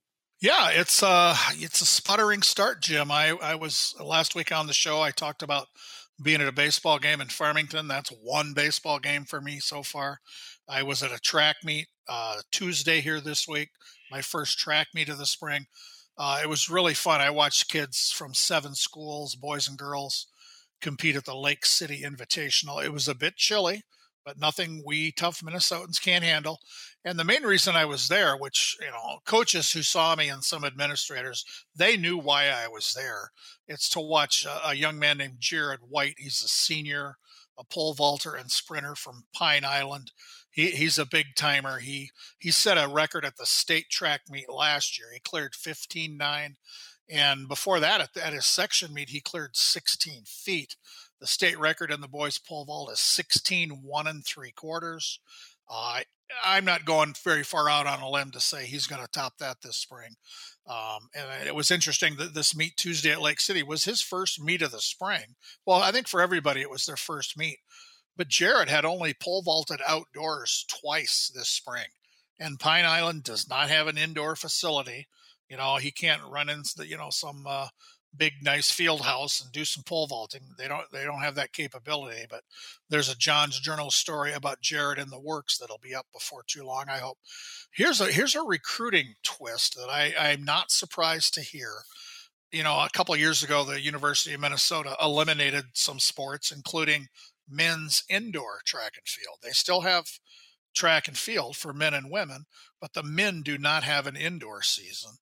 Yeah, 0.41 0.69
it's 0.71 1.01
uh 1.01 1.35
it's 1.53 1.81
a 1.81 1.85
sputtering 1.85 2.41
start, 2.41 2.81
Jim. 2.81 3.09
I 3.09 3.29
I 3.41 3.55
was 3.55 3.95
last 4.03 4.35
week 4.35 4.51
on 4.51 4.67
the 4.67 4.73
show. 4.73 5.01
I 5.01 5.11
talked 5.11 5.43
about 5.43 5.67
being 6.21 6.41
at 6.41 6.47
a 6.47 6.53
baseball 6.53 6.99
game 6.99 7.21
in 7.21 7.27
Farmington. 7.27 7.87
That's 7.87 8.09
one 8.09 8.53
baseball 8.53 8.99
game 8.99 9.25
for 9.25 9.41
me 9.41 9.59
so 9.59 9.83
far. 9.83 10.19
I 10.67 10.83
was 10.83 11.03
at 11.03 11.11
a 11.11 11.19
track 11.19 11.57
meet 11.63 11.87
uh, 12.07 12.37
Tuesday 12.51 13.01
here 13.01 13.19
this 13.19 13.47
week, 13.47 13.69
my 14.11 14.21
first 14.21 14.57
track 14.57 14.87
meet 14.93 15.09
of 15.09 15.17
the 15.17 15.25
spring. 15.25 15.65
Uh, 16.17 16.39
it 16.41 16.47
was 16.47 16.69
really 16.69 16.93
fun. 16.93 17.21
I 17.21 17.29
watched 17.29 17.69
kids 17.69 18.11
from 18.11 18.33
seven 18.33 18.73
schools, 18.73 19.35
boys 19.35 19.67
and 19.67 19.77
girls, 19.77 20.27
compete 20.81 21.15
at 21.15 21.25
the 21.25 21.35
Lake 21.35 21.65
City 21.65 22.03
Invitational. 22.03 22.83
It 22.83 22.93
was 22.93 23.07
a 23.07 23.15
bit 23.15 23.35
chilly, 23.35 23.83
but 24.23 24.39
nothing 24.39 24.81
we 24.85 25.11
tough 25.11 25.41
Minnesotans 25.41 26.01
can't 26.01 26.23
handle. 26.23 26.59
And 27.05 27.19
the 27.19 27.23
main 27.23 27.43
reason 27.43 27.75
I 27.75 27.85
was 27.85 28.07
there, 28.07 28.35
which, 28.35 28.75
you 28.81 28.87
know, 28.87 29.19
coaches 29.25 29.71
who 29.71 29.83
saw 29.83 30.15
me 30.15 30.27
and 30.27 30.43
some 30.43 30.65
administrators, 30.65 31.45
they 31.75 31.97
knew 31.97 32.17
why 32.17 32.47
I 32.49 32.67
was 32.67 32.95
there. 32.95 33.31
It's 33.67 33.87
to 33.89 33.99
watch 33.99 34.43
a, 34.43 34.69
a 34.69 34.73
young 34.73 34.97
man 34.97 35.19
named 35.19 35.35
Jared 35.37 35.81
White. 35.87 36.15
He's 36.17 36.41
a 36.41 36.47
senior, 36.47 37.17
a 37.59 37.63
pole 37.63 37.93
vaulter 37.93 38.33
and 38.33 38.49
sprinter 38.49 38.95
from 38.95 39.25
Pine 39.33 39.63
Island. 39.63 40.11
He, 40.49 40.71
he's 40.71 40.97
a 40.97 41.05
big 41.05 41.35
timer. 41.35 41.79
He 41.79 42.09
he 42.39 42.49
set 42.49 42.77
a 42.77 42.87
record 42.87 43.23
at 43.23 43.37
the 43.37 43.45
state 43.45 43.89
track 43.91 44.21
meet 44.29 44.49
last 44.49 44.97
year. 44.97 45.09
He 45.13 45.19
cleared 45.19 45.53
15.9 45.53 46.55
and 47.09 47.47
before 47.47 47.79
that, 47.79 48.01
at, 48.01 48.17
at 48.17 48.33
his 48.33 48.45
section 48.45 48.93
meet, 48.93 49.09
he 49.09 49.21
cleared 49.21 49.55
16 49.55 50.23
feet. 50.25 50.75
The 51.19 51.27
state 51.27 51.59
record 51.59 51.91
in 51.91 52.01
the 52.01 52.07
boys 52.07 52.39
pole 52.39 52.65
vault 52.65 52.91
is 52.91 52.99
16 52.99 53.81
one 53.83 54.07
and 54.07 54.25
three 54.25 54.51
quarters. 54.51 55.19
Uh, 55.69 56.01
I'm 56.43 56.65
not 56.65 56.85
going 56.85 57.13
very 57.23 57.43
far 57.43 57.69
out 57.69 57.87
on 57.87 58.01
a 58.01 58.09
limb 58.09 58.31
to 58.31 58.39
say 58.39 58.65
he's 58.65 58.87
going 58.87 59.01
to 59.01 59.07
top 59.07 59.37
that 59.39 59.57
this 59.61 59.77
spring. 59.77 60.15
Um, 60.67 61.09
and 61.15 61.47
it 61.47 61.55
was 61.55 61.69
interesting 61.69 62.15
that 62.17 62.33
this 62.33 62.55
meet 62.55 62.75
Tuesday 62.77 63.11
at 63.11 63.21
Lake 63.21 63.39
City 63.39 63.61
was 63.61 63.83
his 63.83 64.01
first 64.01 64.41
meet 64.41 64.61
of 64.61 64.71
the 64.71 64.81
spring. 64.81 65.35
Well, 65.65 65.81
I 65.81 65.91
think 65.91 66.07
for 66.07 66.21
everybody 66.21 66.61
it 66.61 66.69
was 66.69 66.85
their 66.85 66.97
first 66.97 67.37
meet, 67.37 67.59
but 68.17 68.27
Jared 68.27 68.69
had 68.69 68.85
only 68.85 69.13
pole 69.13 69.43
vaulted 69.43 69.81
outdoors 69.87 70.65
twice 70.67 71.31
this 71.33 71.49
spring, 71.49 71.87
and 72.39 72.59
Pine 72.59 72.85
Island 72.85 73.23
does 73.23 73.47
not 73.47 73.69
have 73.69 73.87
an 73.87 73.97
indoor 73.97 74.35
facility. 74.35 75.07
You 75.49 75.57
know, 75.57 75.75
he 75.75 75.91
can't 75.91 76.23
run 76.23 76.49
into 76.49 76.87
you 76.87 76.97
know 76.97 77.09
some 77.11 77.45
uh, 77.47 77.67
big 78.17 78.33
nice 78.41 78.71
field 78.71 79.01
house 79.01 79.41
and 79.41 79.51
do 79.51 79.65
some 79.65 79.83
pole 79.83 80.07
vaulting. 80.07 80.41
They 80.57 80.67
don't 80.67 80.89
they 80.91 81.03
don't 81.03 81.21
have 81.21 81.35
that 81.35 81.53
capability. 81.53 82.25
But 82.29 82.43
there's 82.89 83.09
a 83.09 83.17
John's 83.17 83.59
Journal 83.59 83.91
story 83.91 84.33
about 84.33 84.61
Jared 84.61 84.99
in 84.99 85.09
the 85.09 85.19
works 85.19 85.57
that'll 85.57 85.79
be 85.79 85.95
up 85.95 86.07
before 86.13 86.43
too 86.47 86.63
long. 86.63 86.85
I 86.89 86.97
hope. 86.97 87.17
Here's 87.71 88.01
a 88.01 88.05
here's 88.05 88.35
a 88.35 88.41
recruiting 88.41 89.15
twist 89.23 89.75
that 89.75 89.89
I 89.89 90.13
I'm 90.17 90.43
not 90.43 90.71
surprised 90.71 91.33
to 91.35 91.41
hear. 91.41 91.71
You 92.51 92.63
know, 92.63 92.79
a 92.79 92.89
couple 92.93 93.15
years 93.17 93.43
ago, 93.43 93.63
the 93.63 93.81
University 93.81 94.33
of 94.33 94.39
Minnesota 94.39 94.95
eliminated 95.01 95.65
some 95.73 95.99
sports, 95.99 96.51
including 96.51 97.07
men's 97.49 98.03
indoor 98.09 98.61
track 98.65 98.93
and 98.95 99.07
field. 99.07 99.39
They 99.41 99.51
still 99.51 99.81
have 99.81 100.05
track 100.73 101.07
and 101.07 101.17
field 101.17 101.55
for 101.55 101.73
men 101.73 101.93
and 101.93 102.11
women, 102.11 102.45
but 102.79 102.93
the 102.93 103.03
men 103.03 103.41
do 103.41 103.57
not 103.57 103.83
have 103.83 104.07
an 104.07 104.15
indoor 104.15 104.61
season. 104.61 105.13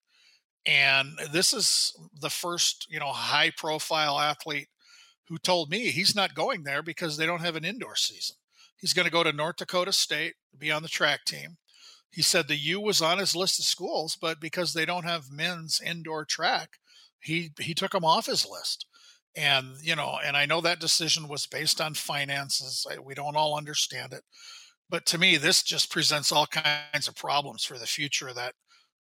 And 0.65 1.17
this 1.31 1.53
is 1.53 1.93
the 2.21 2.29
first, 2.29 2.87
you 2.89 2.99
know, 2.99 3.11
high 3.11 3.51
profile 3.57 4.19
athlete 4.19 4.69
who 5.27 5.37
told 5.37 5.69
me 5.69 5.89
he's 5.89 6.15
not 6.15 6.35
going 6.35 6.63
there 6.63 6.81
because 6.81 7.17
they 7.17 7.25
don't 7.25 7.41
have 7.41 7.55
an 7.55 7.65
indoor 7.65 7.95
season. 7.95 8.37
He's 8.77 8.93
going 8.93 9.05
to 9.05 9.11
go 9.11 9.23
to 9.23 9.33
North 9.33 9.57
Dakota 9.57 9.93
State, 9.93 10.35
be 10.57 10.71
on 10.71 10.83
the 10.83 10.89
track 10.89 11.25
team. 11.25 11.57
He 12.11 12.21
said 12.21 12.47
the 12.47 12.55
U 12.55 12.79
was 12.79 13.01
on 13.01 13.17
his 13.17 13.35
list 13.35 13.59
of 13.59 13.65
schools, 13.65 14.17
but 14.19 14.39
because 14.39 14.73
they 14.73 14.85
don't 14.85 15.05
have 15.05 15.31
men's 15.31 15.81
indoor 15.83 16.25
track, 16.25 16.77
he 17.19 17.51
he 17.59 17.73
took 17.73 17.91
them 17.91 18.05
off 18.05 18.27
his 18.27 18.45
list. 18.45 18.85
And, 19.35 19.77
you 19.81 19.95
know, 19.95 20.19
and 20.23 20.37
I 20.37 20.45
know 20.45 20.61
that 20.61 20.79
decision 20.79 21.27
was 21.27 21.47
based 21.47 21.81
on 21.81 21.95
finances. 21.95 22.85
We 23.03 23.15
don't 23.15 23.35
all 23.35 23.57
understand 23.57 24.13
it. 24.13 24.23
But 24.89 25.07
to 25.07 25.17
me, 25.17 25.37
this 25.37 25.63
just 25.63 25.91
presents 25.91 26.31
all 26.31 26.45
kinds 26.45 27.07
of 27.07 27.15
problems 27.15 27.63
for 27.63 27.79
the 27.79 27.87
future 27.87 28.27
of 28.27 28.35
that, 28.35 28.53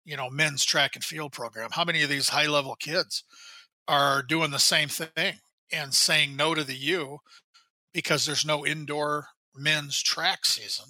you 0.05 0.17
know, 0.17 0.31
men's 0.31 0.65
track 0.65 0.93
and 0.95 1.05
field 1.05 1.33
program. 1.33 1.71
How 1.73 1.85
many 1.85 2.03
of 2.03 2.09
these 2.09 2.31
high 2.31 2.47
level 2.47 2.75
kids 2.75 3.25
are 3.89 4.23
doing 4.23 4.51
the 4.51 4.59
same 4.59 4.89
thing 4.89 5.35
and 5.73 5.95
saying 5.95 6.37
no 6.37 6.55
to 6.55 6.65
the 6.65 6.77
U 6.77 7.19
because 7.93 8.25
there's 8.25 8.45
no 8.45 8.67
indoor 8.67 9.27
men's 9.55 10.03
track 10.03 10.45
season? 10.45 10.87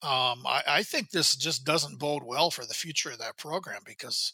Um, 0.00 0.46
I, 0.46 0.62
I 0.66 0.82
think 0.82 1.10
this 1.10 1.34
just 1.34 1.64
doesn't 1.64 1.98
bode 1.98 2.22
well 2.24 2.50
for 2.50 2.64
the 2.64 2.74
future 2.74 3.10
of 3.10 3.18
that 3.18 3.36
program 3.36 3.80
because 3.84 4.32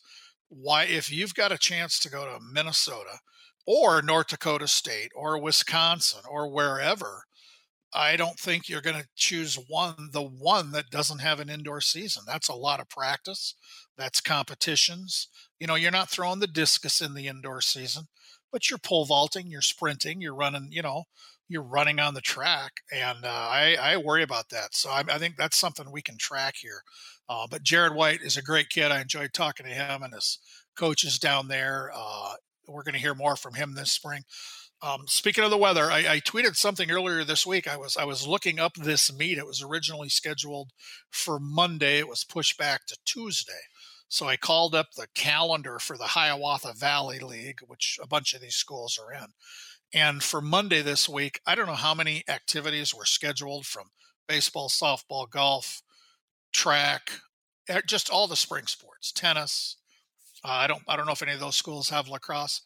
why, 0.48 0.84
if 0.84 1.10
you've 1.10 1.34
got 1.34 1.52
a 1.52 1.58
chance 1.58 1.98
to 2.00 2.10
go 2.10 2.26
to 2.26 2.38
Minnesota 2.52 3.18
or 3.66 4.02
North 4.02 4.28
Dakota 4.28 4.68
State 4.68 5.10
or 5.14 5.40
Wisconsin 5.40 6.20
or 6.28 6.50
wherever, 6.50 7.24
I 7.94 8.16
don't 8.16 8.38
think 8.38 8.68
you're 8.68 8.80
going 8.80 9.00
to 9.00 9.08
choose 9.14 9.56
one, 9.68 10.08
the 10.12 10.22
one 10.22 10.72
that 10.72 10.90
doesn't 10.90 11.20
have 11.20 11.38
an 11.38 11.48
indoor 11.48 11.80
season. 11.80 12.24
That's 12.26 12.48
a 12.48 12.54
lot 12.54 12.80
of 12.80 12.88
practice. 12.88 13.54
That's 13.96 14.20
competitions. 14.20 15.28
You 15.60 15.66
know, 15.66 15.76
you're 15.76 15.90
not 15.92 16.10
throwing 16.10 16.40
the 16.40 16.46
discus 16.46 17.00
in 17.00 17.14
the 17.14 17.28
indoor 17.28 17.60
season, 17.60 18.04
but 18.50 18.68
you're 18.68 18.78
pole 18.78 19.04
vaulting, 19.04 19.46
you're 19.46 19.60
sprinting, 19.60 20.20
you're 20.20 20.34
running, 20.34 20.68
you 20.70 20.82
know, 20.82 21.04
you're 21.48 21.62
running 21.62 22.00
on 22.00 22.14
the 22.14 22.20
track. 22.20 22.72
And 22.92 23.24
uh, 23.24 23.28
I, 23.28 23.76
I 23.80 23.96
worry 23.98 24.22
about 24.22 24.48
that. 24.50 24.74
So 24.74 24.90
I, 24.90 25.04
I, 25.08 25.18
think 25.18 25.36
that's 25.36 25.56
something 25.56 25.90
we 25.90 26.02
can 26.02 26.16
track 26.18 26.54
here. 26.60 26.82
Uh, 27.28 27.46
but 27.48 27.62
Jared 27.62 27.94
White 27.94 28.22
is 28.22 28.36
a 28.36 28.42
great 28.42 28.70
kid. 28.70 28.90
I 28.90 29.00
enjoyed 29.00 29.32
talking 29.32 29.66
to 29.66 29.72
him 29.72 30.02
and 30.02 30.14
his 30.14 30.38
coaches 30.76 31.18
down 31.18 31.48
there. 31.48 31.90
Uh, 31.94 32.34
we're 32.66 32.82
going 32.82 32.94
to 32.94 33.00
hear 33.00 33.14
more 33.14 33.36
from 33.36 33.54
him 33.54 33.74
this 33.74 33.92
spring. 33.92 34.22
Um, 34.84 35.06
speaking 35.06 35.44
of 35.44 35.50
the 35.50 35.56
weather, 35.56 35.90
I, 35.90 35.98
I, 36.00 36.20
tweeted 36.20 36.56
something 36.56 36.90
earlier 36.90 37.24
this 37.24 37.46
week. 37.46 37.66
I 37.66 37.78
was 37.78 37.96
I 37.96 38.04
was 38.04 38.26
looking 38.26 38.58
up 38.58 38.74
this 38.74 39.10
meet. 39.10 39.38
It 39.38 39.46
was 39.46 39.62
originally 39.62 40.10
scheduled 40.10 40.72
for 41.10 41.40
Monday. 41.40 42.00
It 42.00 42.08
was 42.08 42.22
pushed 42.22 42.58
back 42.58 42.84
to 42.88 42.98
Tuesday. 43.06 43.62
So 44.08 44.28
I 44.28 44.36
called 44.36 44.74
up 44.74 44.88
the 44.94 45.06
calendar 45.14 45.78
for 45.78 45.96
the 45.96 46.08
Hiawatha 46.08 46.74
Valley 46.76 47.18
League, 47.18 47.60
which 47.66 47.98
a 48.02 48.06
bunch 48.06 48.34
of 48.34 48.42
these 48.42 48.56
schools 48.56 48.98
are 49.02 49.10
in. 49.10 49.28
And 49.94 50.22
for 50.22 50.42
Monday 50.42 50.82
this 50.82 51.08
week, 51.08 51.40
I 51.46 51.54
don't 51.54 51.66
know 51.66 51.72
how 51.72 51.94
many 51.94 52.22
activities 52.28 52.94
were 52.94 53.06
scheduled 53.06 53.64
from 53.64 53.84
baseball, 54.28 54.68
softball, 54.68 55.30
golf, 55.30 55.80
track, 56.52 57.20
eh, 57.70 57.80
just 57.86 58.10
all 58.10 58.26
the 58.26 58.36
spring 58.36 58.66
sports, 58.66 59.12
tennis. 59.12 59.78
Uh, 60.44 60.48
I 60.48 60.66
don't 60.66 60.82
I 60.86 60.96
don't 60.96 61.06
know 61.06 61.12
if 61.12 61.22
any 61.22 61.32
of 61.32 61.40
those 61.40 61.56
schools 61.56 61.88
have 61.88 62.06
lacrosse. 62.06 62.60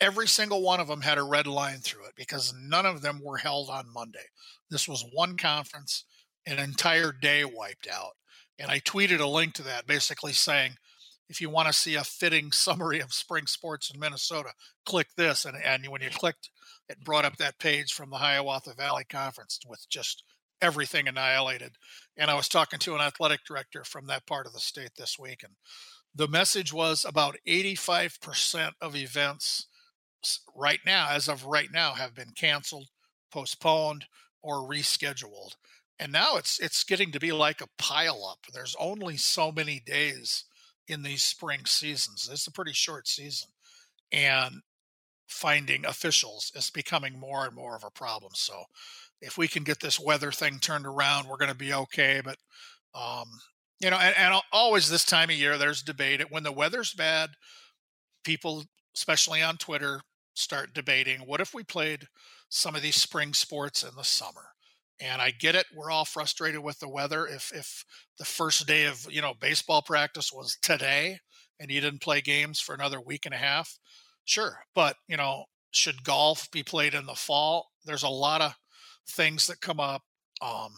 Every 0.00 0.28
single 0.28 0.62
one 0.62 0.80
of 0.80 0.86
them 0.86 1.00
had 1.00 1.18
a 1.18 1.22
red 1.22 1.46
line 1.46 1.78
through 1.78 2.06
it 2.06 2.14
because 2.16 2.54
none 2.56 2.86
of 2.86 3.02
them 3.02 3.20
were 3.22 3.38
held 3.38 3.68
on 3.68 3.92
Monday. 3.92 4.26
This 4.70 4.86
was 4.86 5.04
one 5.12 5.36
conference, 5.36 6.04
an 6.46 6.58
entire 6.58 7.12
day 7.12 7.44
wiped 7.44 7.88
out. 7.92 8.12
And 8.58 8.70
I 8.70 8.80
tweeted 8.80 9.20
a 9.20 9.26
link 9.26 9.54
to 9.54 9.62
that 9.62 9.86
basically 9.86 10.32
saying, 10.32 10.76
if 11.28 11.40
you 11.40 11.50
want 11.50 11.68
to 11.68 11.72
see 11.72 11.94
a 11.94 12.04
fitting 12.04 12.52
summary 12.52 13.00
of 13.00 13.12
spring 13.12 13.46
sports 13.46 13.90
in 13.92 14.00
Minnesota, 14.00 14.50
click 14.86 15.08
this. 15.16 15.44
And, 15.44 15.56
and 15.62 15.86
when 15.88 16.02
you 16.02 16.10
clicked, 16.10 16.50
it 16.88 17.04
brought 17.04 17.24
up 17.24 17.36
that 17.36 17.58
page 17.58 17.92
from 17.92 18.10
the 18.10 18.16
Hiawatha 18.16 18.74
Valley 18.74 19.04
Conference 19.08 19.58
with 19.66 19.86
just 19.88 20.22
everything 20.60 21.06
annihilated. 21.06 21.76
And 22.16 22.30
I 22.30 22.34
was 22.34 22.48
talking 22.48 22.78
to 22.80 22.94
an 22.94 23.00
athletic 23.00 23.40
director 23.44 23.84
from 23.84 24.06
that 24.06 24.26
part 24.26 24.46
of 24.46 24.52
the 24.52 24.60
state 24.60 24.92
this 24.96 25.18
week, 25.18 25.42
and 25.44 25.54
the 26.14 26.28
message 26.28 26.72
was 26.72 27.04
about 27.04 27.36
85% 27.46 28.72
of 28.80 28.96
events 28.96 29.66
right 30.54 30.80
now, 30.84 31.08
as 31.10 31.28
of 31.28 31.44
right 31.44 31.68
now, 31.72 31.94
have 31.94 32.14
been 32.14 32.32
canceled, 32.34 32.88
postponed, 33.30 34.06
or 34.42 34.68
rescheduled. 34.68 35.56
And 35.98 36.12
now 36.12 36.36
it's 36.36 36.60
it's 36.60 36.84
getting 36.84 37.10
to 37.12 37.20
be 37.20 37.32
like 37.32 37.60
a 37.60 37.68
pile 37.76 38.24
up 38.24 38.46
there's 38.52 38.76
only 38.78 39.16
so 39.16 39.50
many 39.50 39.80
days 39.84 40.44
in 40.86 41.02
these 41.02 41.24
spring 41.24 41.66
seasons. 41.66 42.28
It's 42.32 42.46
a 42.46 42.52
pretty 42.52 42.72
short 42.72 43.08
season. 43.08 43.50
And 44.12 44.62
finding 45.26 45.84
officials 45.84 46.52
is 46.54 46.70
becoming 46.70 47.18
more 47.18 47.44
and 47.44 47.54
more 47.54 47.76
of 47.76 47.84
a 47.84 47.90
problem. 47.90 48.32
So 48.34 48.64
if 49.20 49.36
we 49.36 49.48
can 49.48 49.64
get 49.64 49.80
this 49.80 49.98
weather 49.98 50.32
thing 50.32 50.58
turned 50.58 50.86
around 50.86 51.28
we're 51.28 51.36
going 51.36 51.50
to 51.50 51.56
be 51.56 51.72
okay 51.72 52.20
but 52.24 52.36
um 52.94 53.26
you 53.80 53.90
know 53.90 53.98
and, 53.98 54.14
and 54.16 54.40
always 54.52 54.88
this 54.88 55.04
time 55.04 55.30
of 55.30 55.36
year 55.36 55.58
there's 55.58 55.82
debate. 55.82 56.30
When 56.30 56.42
the 56.42 56.52
weather's 56.52 56.94
bad 56.94 57.30
people 58.24 58.64
especially 58.98 59.42
on 59.42 59.56
twitter 59.56 60.00
start 60.34 60.74
debating 60.74 61.20
what 61.20 61.40
if 61.40 61.54
we 61.54 61.62
played 61.62 62.06
some 62.48 62.74
of 62.74 62.82
these 62.82 62.96
spring 62.96 63.32
sports 63.32 63.82
in 63.82 63.94
the 63.96 64.04
summer 64.04 64.50
and 65.00 65.22
I 65.22 65.30
get 65.30 65.54
it. 65.54 65.66
We're 65.74 65.90
all 65.90 66.04
frustrated 66.04 66.60
with 66.60 66.78
the 66.80 66.88
weather. 66.88 67.26
If 67.26 67.52
if 67.54 67.84
the 68.18 68.24
first 68.24 68.66
day 68.66 68.86
of 68.86 69.06
you 69.10 69.22
know 69.22 69.34
baseball 69.40 69.82
practice 69.82 70.32
was 70.32 70.56
today 70.62 71.18
and 71.60 71.70
you 71.70 71.80
didn't 71.80 72.02
play 72.02 72.20
games 72.20 72.60
for 72.60 72.74
another 72.74 73.00
week 73.00 73.26
and 73.26 73.34
a 73.34 73.38
half, 73.38 73.78
sure. 74.24 74.60
But 74.74 74.96
you 75.06 75.16
know, 75.16 75.44
should 75.70 76.04
golf 76.04 76.50
be 76.50 76.62
played 76.62 76.94
in 76.94 77.06
the 77.06 77.14
fall? 77.14 77.68
There's 77.84 78.02
a 78.02 78.08
lot 78.08 78.42
of 78.42 78.54
things 79.08 79.46
that 79.46 79.60
come 79.60 79.80
up. 79.80 80.02
Um, 80.42 80.72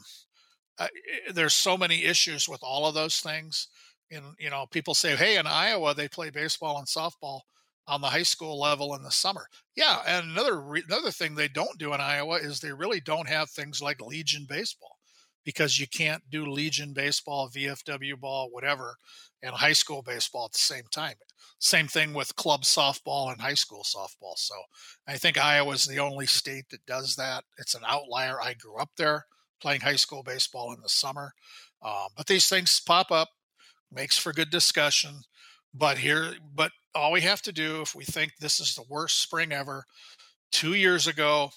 uh, 0.78 0.88
there's 1.32 1.54
so 1.54 1.76
many 1.76 2.04
issues 2.04 2.48
with 2.48 2.60
all 2.62 2.86
of 2.86 2.94
those 2.94 3.20
things. 3.20 3.68
And 4.10 4.24
you 4.38 4.50
know, 4.50 4.66
people 4.70 4.94
say, 4.94 5.16
"Hey, 5.16 5.38
in 5.38 5.46
Iowa 5.46 5.94
they 5.94 6.08
play 6.08 6.30
baseball 6.30 6.78
and 6.78 6.86
softball." 6.86 7.40
On 7.90 8.00
the 8.00 8.06
high 8.06 8.22
school 8.22 8.58
level 8.58 8.94
in 8.94 9.02
the 9.02 9.10
summer. 9.10 9.46
Yeah, 9.74 9.98
and 10.06 10.30
another 10.30 10.60
re- 10.60 10.84
another 10.86 11.10
thing 11.10 11.34
they 11.34 11.48
don't 11.48 11.76
do 11.76 11.92
in 11.92 12.00
Iowa 12.00 12.36
is 12.36 12.60
they 12.60 12.72
really 12.72 13.00
don't 13.00 13.28
have 13.28 13.50
things 13.50 13.82
like 13.82 14.00
Legion 14.00 14.46
baseball 14.48 14.96
because 15.44 15.80
you 15.80 15.88
can't 15.88 16.22
do 16.30 16.46
Legion 16.46 16.92
baseball, 16.92 17.48
VFW 17.48 18.18
ball, 18.20 18.48
whatever, 18.52 18.94
and 19.42 19.52
high 19.52 19.72
school 19.72 20.02
baseball 20.02 20.44
at 20.44 20.52
the 20.52 20.58
same 20.58 20.84
time. 20.92 21.14
Same 21.58 21.88
thing 21.88 22.14
with 22.14 22.36
club 22.36 22.62
softball 22.62 23.32
and 23.32 23.40
high 23.40 23.54
school 23.54 23.82
softball. 23.82 24.36
So 24.36 24.54
I 25.08 25.16
think 25.16 25.36
Iowa 25.36 25.72
is 25.72 25.86
the 25.86 25.98
only 25.98 26.26
state 26.26 26.66
that 26.70 26.86
does 26.86 27.16
that. 27.16 27.44
It's 27.58 27.74
an 27.74 27.82
outlier. 27.86 28.40
I 28.40 28.54
grew 28.54 28.76
up 28.76 28.90
there 28.96 29.26
playing 29.60 29.80
high 29.80 29.96
school 29.96 30.22
baseball 30.22 30.72
in 30.72 30.80
the 30.80 30.88
summer, 30.88 31.34
uh, 31.82 32.06
but 32.16 32.28
these 32.28 32.48
things 32.48 32.80
pop 32.80 33.10
up, 33.10 33.28
makes 33.92 34.16
for 34.16 34.32
good 34.32 34.50
discussion. 34.50 35.22
But 35.74 35.98
here, 35.98 36.34
but 36.54 36.72
all 36.94 37.12
we 37.12 37.20
have 37.22 37.42
to 37.42 37.52
do 37.52 37.80
if 37.80 37.94
we 37.94 38.04
think 38.04 38.32
this 38.36 38.60
is 38.60 38.74
the 38.74 38.84
worst 38.88 39.22
spring 39.22 39.52
ever, 39.52 39.84
two 40.50 40.74
years 40.74 41.06
ago, 41.06 41.50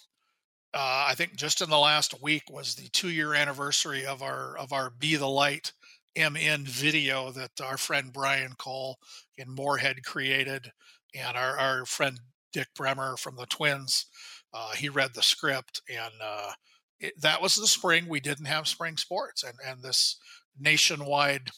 uh, 0.74 1.06
I 1.08 1.16
think 1.16 1.36
just 1.36 1.62
in 1.62 1.70
the 1.70 1.78
last 1.78 2.22
week 2.22 2.44
was 2.50 2.76
the 2.76 2.90
two 2.90 3.10
year 3.10 3.34
anniversary 3.34 4.06
of 4.06 4.24
our 4.24 4.58
of 4.58 4.74
our 4.74 4.90
Be 4.90 5.16
the 5.16 5.30
Light 5.30 5.72
MN 6.18 6.66
video 6.66 7.32
that 7.32 7.62
our 7.62 7.78
friend 7.78 8.12
Brian 8.12 8.54
Cole 8.58 8.98
in 9.38 9.50
Moorhead 9.50 10.04
created, 10.04 10.72
and 11.16 11.38
our, 11.38 11.58
our 11.58 11.86
friend 11.86 12.20
Dick 12.52 12.70
Bremer 12.76 13.18
from 13.18 13.36
the 13.36 13.46
Twins. 13.46 14.08
Uh, 14.54 14.72
he 14.72 14.90
read 14.90 15.12
the 15.14 15.24
script, 15.24 15.82
and 15.90 16.14
uh, 16.24 16.52
it, 17.00 17.20
that 17.22 17.42
was 17.42 17.56
the 17.56 17.68
spring 17.68 18.08
we 18.08 18.20
didn't 18.20 18.46
have 18.46 18.68
spring 18.68 18.98
sports, 18.98 19.44
and 19.44 19.56
and 19.66 19.84
this 19.84 20.18
nationwide 20.60 21.50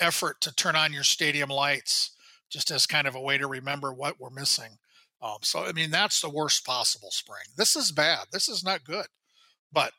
effort 0.00 0.40
to 0.40 0.54
turn 0.54 0.76
on 0.76 0.92
your 0.92 1.02
stadium 1.02 1.48
lights 1.48 2.12
just 2.50 2.70
as 2.70 2.86
kind 2.86 3.06
of 3.06 3.14
a 3.14 3.20
way 3.20 3.38
to 3.38 3.46
remember 3.46 3.92
what 3.92 4.20
we're 4.20 4.30
missing. 4.30 4.78
Um, 5.20 5.38
so, 5.42 5.64
I 5.64 5.72
mean, 5.72 5.90
that's 5.90 6.20
the 6.20 6.30
worst 6.30 6.64
possible 6.64 7.10
spring. 7.10 7.42
This 7.56 7.74
is 7.74 7.90
bad. 7.90 8.26
This 8.32 8.48
is 8.48 8.64
not 8.64 8.84
good. 8.84 9.06
But 9.72 9.92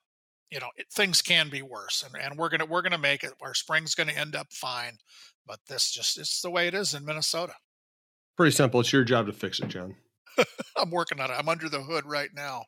you 0.50 0.60
know, 0.60 0.70
it, 0.76 0.88
things 0.92 1.22
can 1.22 1.50
be 1.50 1.62
worse, 1.62 2.04
and, 2.04 2.22
and 2.22 2.38
we're 2.38 2.50
gonna 2.50 2.66
we're 2.66 2.82
gonna 2.82 2.98
make 2.98 3.24
it. 3.24 3.34
Our 3.42 3.54
spring's 3.54 3.94
gonna 3.94 4.14
end 4.14 4.36
up 4.36 4.48
fine, 4.52 4.98
but 5.46 5.60
this 5.68 5.92
just 5.92 6.18
it's 6.18 6.42
the 6.42 6.50
way 6.50 6.68
it 6.68 6.74
is 6.74 6.94
in 6.94 7.06
Minnesota. 7.06 7.54
Pretty 8.36 8.56
simple. 8.56 8.80
It's 8.80 8.92
your 8.92 9.04
job 9.04 9.28
to 9.28 9.34
fix 9.34 9.60
it, 9.60 9.68
John. 9.68 9.96
I'm 10.78 10.90
working 10.90 11.20
on 11.20 11.30
it. 11.30 11.36
I'm 11.38 11.50
under 11.50 11.70
the 11.70 11.82
hood 11.82 12.06
right 12.06 12.30
now. 12.34 12.64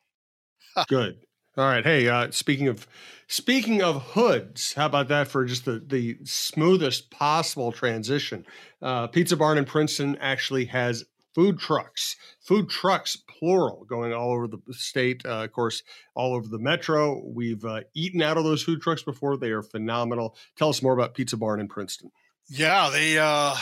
Good. 0.88 1.16
All 1.54 1.66
right. 1.66 1.84
Hey, 1.84 2.08
uh, 2.08 2.30
speaking 2.30 2.68
of 2.68 2.86
speaking 3.26 3.82
of 3.82 4.02
hoods, 4.02 4.72
how 4.72 4.86
about 4.86 5.08
that 5.08 5.28
for 5.28 5.44
just 5.44 5.66
the 5.66 5.82
the 5.86 6.16
smoothest 6.24 7.10
possible 7.10 7.72
transition? 7.72 8.46
Uh, 8.80 9.06
Pizza 9.06 9.36
Barn 9.36 9.58
in 9.58 9.66
Princeton 9.66 10.16
actually 10.18 10.64
has 10.66 11.04
food 11.34 11.58
trucks, 11.58 12.16
food 12.40 12.70
trucks 12.70 13.16
plural, 13.16 13.84
going 13.84 14.14
all 14.14 14.32
over 14.32 14.46
the 14.46 14.60
state. 14.70 15.26
Uh, 15.26 15.44
of 15.44 15.52
course, 15.52 15.82
all 16.14 16.34
over 16.34 16.48
the 16.48 16.58
metro. 16.58 17.22
We've 17.22 17.64
uh, 17.66 17.80
eaten 17.92 18.22
out 18.22 18.38
of 18.38 18.44
those 18.44 18.62
food 18.62 18.80
trucks 18.80 19.02
before. 19.02 19.36
They 19.36 19.50
are 19.50 19.62
phenomenal. 19.62 20.34
Tell 20.56 20.70
us 20.70 20.82
more 20.82 20.94
about 20.94 21.12
Pizza 21.12 21.36
Barn 21.36 21.60
in 21.60 21.68
Princeton. 21.68 22.10
Yeah, 22.48 22.88
they 22.90 23.18
uh, 23.18 23.54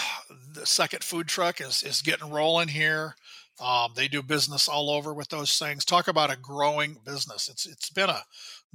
the 0.52 0.64
second 0.64 1.02
food 1.02 1.26
truck 1.26 1.61
is 1.61 1.82
is 1.82 2.02
getting 2.02 2.30
rolling 2.30 2.68
here. 2.68 3.16
Um, 3.61 3.93
they 3.95 4.09
do 4.09 4.23
business 4.23 4.69
all 4.69 4.90
over 4.90 5.12
with 5.12 5.29
those 5.29 5.59
things. 5.59 5.85
Talk 5.85 6.09
about 6.09 6.33
a 6.33 6.37
growing 6.37 6.99
business. 7.05 7.49
It's 7.49 7.67
it's 7.67 7.90
been 7.90 8.11
a 8.11 8.23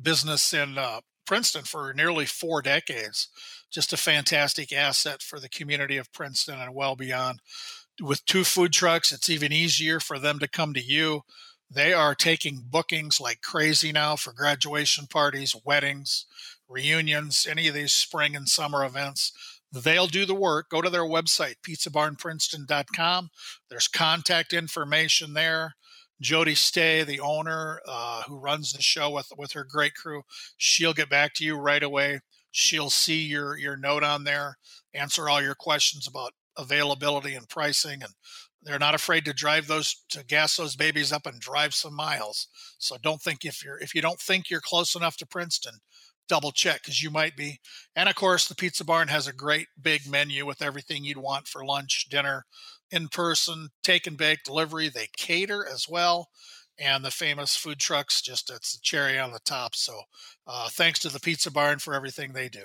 business 0.01 0.54
in 0.54 0.77
uh, 0.77 1.01
Princeton 1.25 1.63
for 1.63 1.94
nearly 1.94 2.25
four 2.25 2.62
decades. 2.62 3.30
Just 3.72 3.94
a 3.94 3.98
fantastic 3.98 4.72
asset 4.72 5.22
for 5.22 5.39
the 5.39 5.50
community 5.50 5.98
of 5.98 6.13
Princeton 6.13 6.60
and 6.60 6.74
well 6.74 6.96
beyond. 6.96 7.42
With 8.01 8.25
two 8.25 8.44
food 8.44 8.74
trucks, 8.74 9.12
it's 9.12 9.30
even 9.30 9.51
easier 9.51 10.00
for 10.00 10.20
them 10.20 10.39
to 10.39 10.48
come 10.48 10.74
to 10.74 10.82
you. 10.82 11.22
They 11.70 11.94
are 11.94 12.13
taking 12.13 12.63
bookings 12.70 13.20
like 13.20 13.42
crazy 13.42 13.92
now 13.92 14.15
for 14.15 14.34
graduation 14.34 15.08
parties, 15.08 15.56
weddings, 15.65 16.25
reunions, 16.68 17.48
any 17.50 17.68
of 17.68 17.74
these 17.74 17.94
spring 17.94 18.36
and 18.36 18.48
summer 18.48 18.86
events. 18.86 19.32
They'll 19.75 20.08
do 20.08 20.25
the 20.25 20.34
work. 20.34 20.70
Go 20.70 20.82
to 20.82 20.89
their 20.89 21.01
website, 21.01 21.55
pizzabarnprinceton.com. 21.67 23.29
There's 23.70 23.89
contact 23.89 24.53
information 24.53 25.34
there. 25.34 25.75
Jody 26.22 26.55
Stay, 26.55 27.03
the 27.03 27.20
owner 27.20 27.82
uh, 27.86 28.24
who 28.24 28.39
runs 28.39 28.72
the 28.72 28.82
show 28.82 29.10
with 29.10 29.34
with 29.38 29.51
her 29.51 29.65
great 29.70 29.94
crew, 29.94 30.24
she'll 30.55 30.94
get 30.94 31.10
back 31.10 31.34
to 31.36 31.44
you 31.44 31.58
right 31.58 31.84
away. 31.84 32.22
She'll 32.51 32.89
see 32.89 33.24
your 33.25 33.58
your 33.58 33.75
note 33.75 34.03
on 34.03 34.24
there, 34.24 34.58
answer 34.94 35.27
all 35.27 35.41
your 35.41 35.55
questions 35.55 36.08
about 36.08 36.32
availability 36.58 37.34
and 37.34 37.50
pricing, 37.50 38.01
and 38.01 38.13
they're 38.63 38.79
not 38.79 38.96
afraid 38.96 39.25
to 39.25 39.34
drive 39.34 39.67
those 39.67 40.05
to 40.12 40.24
gas 40.24 40.55
those 40.55 40.77
babies 40.77 41.12
up 41.12 41.25
and 41.25 41.41
drive 41.41 41.75
some 41.75 41.94
miles. 41.94 42.48
So 42.77 42.96
don't 43.01 43.22
think 43.22 43.44
if 43.44 43.62
you're 43.62 43.79
if 43.79 43.94
you 43.94 44.01
don't 44.01 44.22
think 44.22 44.50
you're 44.50 44.62
close 44.62 44.96
enough 44.96 45.17
to 45.17 45.25
Princeton, 45.25 45.79
double 46.27 46.51
check 46.51 46.82
because 46.82 47.01
you 47.01 47.10
might 47.10 47.36
be. 47.36 47.60
And 47.96 48.10
of 48.10 48.15
course, 48.15 48.48
the 48.48 48.55
Pizza 48.55 48.84
Barn 48.84 49.08
has 49.08 49.27
a 49.27 49.34
great 49.34 49.67
big 49.82 50.08
menu 50.08 50.46
with 50.46 50.62
everything 50.62 51.03
you'd 51.03 51.17
want 51.17 51.48
for 51.48 51.65
lunch, 51.65 52.08
dinner, 52.10 52.46
in 52.91 53.08
person, 53.08 53.70
take 53.84 54.08
and 54.08 54.17
bake 54.17 54.44
delivery. 54.44 54.89
They 54.89 55.08
cater 55.15 55.65
as 55.65 55.88
well. 55.89 56.29
And 56.77 57.05
the 57.05 57.12
famous 57.12 57.55
food 57.55 57.79
trucks, 57.79 58.22
just 58.22 58.50
it's 58.50 58.74
the 58.74 58.79
cherry 58.82 59.17
on 59.17 59.32
the 59.32 59.39
top. 59.46 59.75
So 59.75 60.01
uh, 60.46 60.70
thanks 60.70 61.00
to 61.00 61.10
the 61.10 61.20
Pizza 61.20 61.50
Barn 61.51 61.79
for 61.79 61.94
everything 61.94 62.34
they 62.34 62.50
do. 62.50 62.63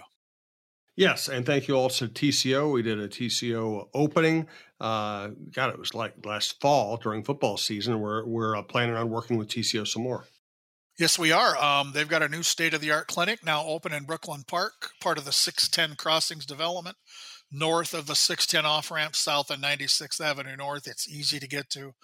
Yes, 0.97 1.29
and 1.29 1.47
thank 1.47 1.69
you 1.69 1.77
also 1.77 2.09
to 2.09 2.13
TCO. 2.13 2.73
We 2.73 2.83
did 2.83 2.99
a 2.99 3.09
TCO 3.09 3.89
opening. 3.95 4.49
Uh, 4.81 5.31
God, 5.53 5.71
it 5.71 5.79
was 5.79 5.95
like 5.95 6.27
last 6.27 6.61
fall 6.61 6.97
during 6.97 7.23
football 7.23 7.57
season. 7.57 8.01
We're 8.01 8.27
we're 8.27 8.57
uh, 8.57 8.63
planning 8.63 8.97
on 8.97 9.09
working 9.09 9.39
with 9.39 9.49
TCO 9.49 9.87
some 9.87 10.03
more. 10.03 10.27
Yes, 11.01 11.19
we 11.19 11.33
are. 11.33 11.57
Um, 11.57 11.93
they've 11.95 12.07
got 12.07 12.23
a 12.23 12.29
new 12.29 12.43
state 12.43 12.75
of 12.75 12.83
the 12.83 12.91
art 12.91 13.07
clinic 13.07 13.43
now 13.43 13.65
open 13.65 13.95
in 13.95 14.05
Brooklyn 14.05 14.45
Park, 14.47 14.91
part 15.01 15.17
of 15.17 15.25
the 15.25 15.33
610 15.33 15.97
Crossings 15.97 16.45
development, 16.45 16.99
north 17.51 17.95
of 17.95 18.07
the 18.07 18.15
610 18.15 18.71
off 18.71 18.91
ramp, 18.91 19.17
south 19.17 19.51
of 19.51 19.61
96th 19.61 20.21
Avenue 20.21 20.57
North. 20.59 20.87
It's 20.87 21.09
easy 21.09 21.41
to 21.41 21.49
get 21.49 21.71
to. 21.71 21.95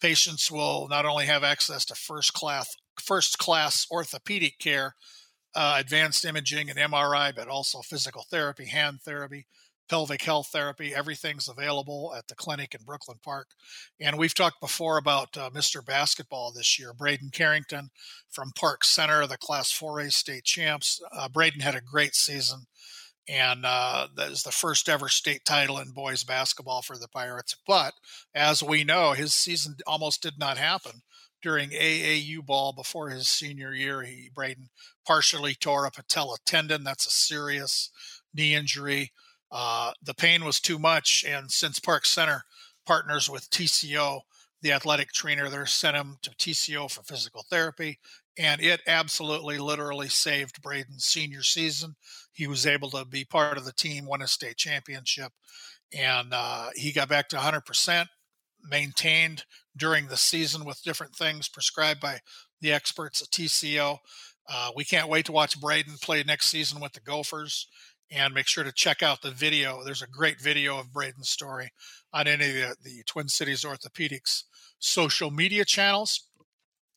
Patients 0.00 0.48
will 0.48 0.86
not 0.88 1.04
only 1.04 1.26
have 1.26 1.42
access 1.42 1.84
to 1.86 1.96
first 1.96 2.34
class 2.34 2.72
first 3.02 3.36
class 3.38 3.84
orthopedic 3.90 4.60
care, 4.60 4.94
uh, 5.56 5.78
advanced 5.80 6.24
imaging 6.24 6.70
and 6.70 6.78
MRI, 6.78 7.34
but 7.34 7.48
also 7.48 7.80
physical 7.80 8.26
therapy, 8.30 8.66
hand 8.66 9.00
therapy, 9.04 9.48
pelvic 9.88 10.22
health 10.22 10.48
therapy. 10.52 10.94
Everything's 10.94 11.48
available 11.48 12.12
at 12.16 12.28
the 12.28 12.34
clinic 12.34 12.74
in 12.74 12.84
Brooklyn 12.84 13.18
Park. 13.22 13.48
And 14.00 14.18
we've 14.18 14.34
talked 14.34 14.60
before 14.60 14.98
about 14.98 15.36
uh, 15.36 15.50
Mr. 15.50 15.84
Basketball 15.84 16.52
this 16.52 16.78
year, 16.78 16.92
Braden 16.92 17.30
Carrington 17.30 17.90
from 18.30 18.52
Park 18.56 18.84
Center, 18.84 19.26
the 19.26 19.36
Class 19.36 19.72
4A 19.72 20.12
state 20.12 20.44
champs. 20.44 21.00
Uh, 21.12 21.28
Braden 21.28 21.60
had 21.60 21.74
a 21.74 21.80
great 21.80 22.14
season. 22.14 22.66
And 23.28 23.66
uh, 23.66 24.06
that 24.16 24.30
is 24.30 24.44
the 24.44 24.52
first 24.52 24.88
ever 24.88 25.08
state 25.08 25.44
title 25.44 25.78
in 25.78 25.90
boys 25.90 26.22
basketball 26.22 26.82
for 26.82 26.96
the 26.96 27.08
Pirates. 27.08 27.56
But 27.66 27.94
as 28.34 28.62
we 28.62 28.84
know, 28.84 29.12
his 29.12 29.34
season 29.34 29.76
almost 29.86 30.22
did 30.22 30.38
not 30.38 30.58
happen 30.58 31.02
during 31.42 31.70
AAU 31.70 32.44
ball 32.44 32.72
before 32.72 33.10
his 33.10 33.28
senior 33.28 33.74
year. 33.74 34.02
He 34.02 34.30
Braden 34.32 34.68
partially 35.06 35.54
tore 35.54 35.86
a 35.86 35.90
patella 35.90 36.36
tendon. 36.46 36.84
That's 36.84 37.06
a 37.06 37.10
serious 37.10 37.90
knee 38.32 38.54
injury. 38.54 39.12
Uh, 39.58 39.90
the 40.02 40.12
pain 40.12 40.44
was 40.44 40.60
too 40.60 40.78
much, 40.78 41.24
and 41.26 41.50
since 41.50 41.80
Park 41.80 42.04
Center 42.04 42.42
partners 42.84 43.30
with 43.30 43.48
TCO, 43.48 44.20
the 44.60 44.70
athletic 44.70 45.12
trainer 45.12 45.48
there 45.48 45.64
sent 45.64 45.96
him 45.96 46.18
to 46.20 46.30
TCO 46.32 46.90
for 46.90 47.02
physical 47.02 47.42
therapy, 47.48 47.98
and 48.36 48.60
it 48.60 48.82
absolutely, 48.86 49.56
literally 49.56 50.10
saved 50.10 50.60
Braden's 50.60 51.06
senior 51.06 51.42
season. 51.42 51.96
He 52.34 52.46
was 52.46 52.66
able 52.66 52.90
to 52.90 53.06
be 53.06 53.24
part 53.24 53.56
of 53.56 53.64
the 53.64 53.72
team, 53.72 54.04
won 54.04 54.20
a 54.20 54.26
state 54.26 54.58
championship, 54.58 55.32
and 55.90 56.34
uh, 56.34 56.68
he 56.74 56.92
got 56.92 57.08
back 57.08 57.30
to 57.30 57.36
100%, 57.36 58.08
maintained 58.62 59.46
during 59.74 60.08
the 60.08 60.18
season 60.18 60.66
with 60.66 60.82
different 60.82 61.16
things 61.16 61.48
prescribed 61.48 62.00
by 62.00 62.18
the 62.60 62.74
experts 62.74 63.22
at 63.22 63.28
TCO. 63.28 63.96
Uh, 64.48 64.70
we 64.76 64.84
can't 64.84 65.08
wait 65.08 65.24
to 65.24 65.32
watch 65.32 65.58
Braden 65.58 65.94
play 66.02 66.22
next 66.22 66.50
season 66.50 66.78
with 66.78 66.92
the 66.92 67.00
Gophers 67.00 67.66
and 68.10 68.34
make 68.34 68.46
sure 68.46 68.64
to 68.64 68.72
check 68.72 69.02
out 69.02 69.22
the 69.22 69.30
video. 69.30 69.82
There's 69.84 70.02
a 70.02 70.08
great 70.08 70.40
video 70.40 70.78
of 70.78 70.92
Braden's 70.92 71.30
story 71.30 71.70
on 72.12 72.26
any 72.26 72.48
of 72.48 72.54
the, 72.54 72.76
the 72.82 73.02
Twin 73.06 73.28
Cities 73.28 73.64
Orthopedics 73.64 74.44
social 74.78 75.30
media 75.30 75.64
channels. 75.64 76.28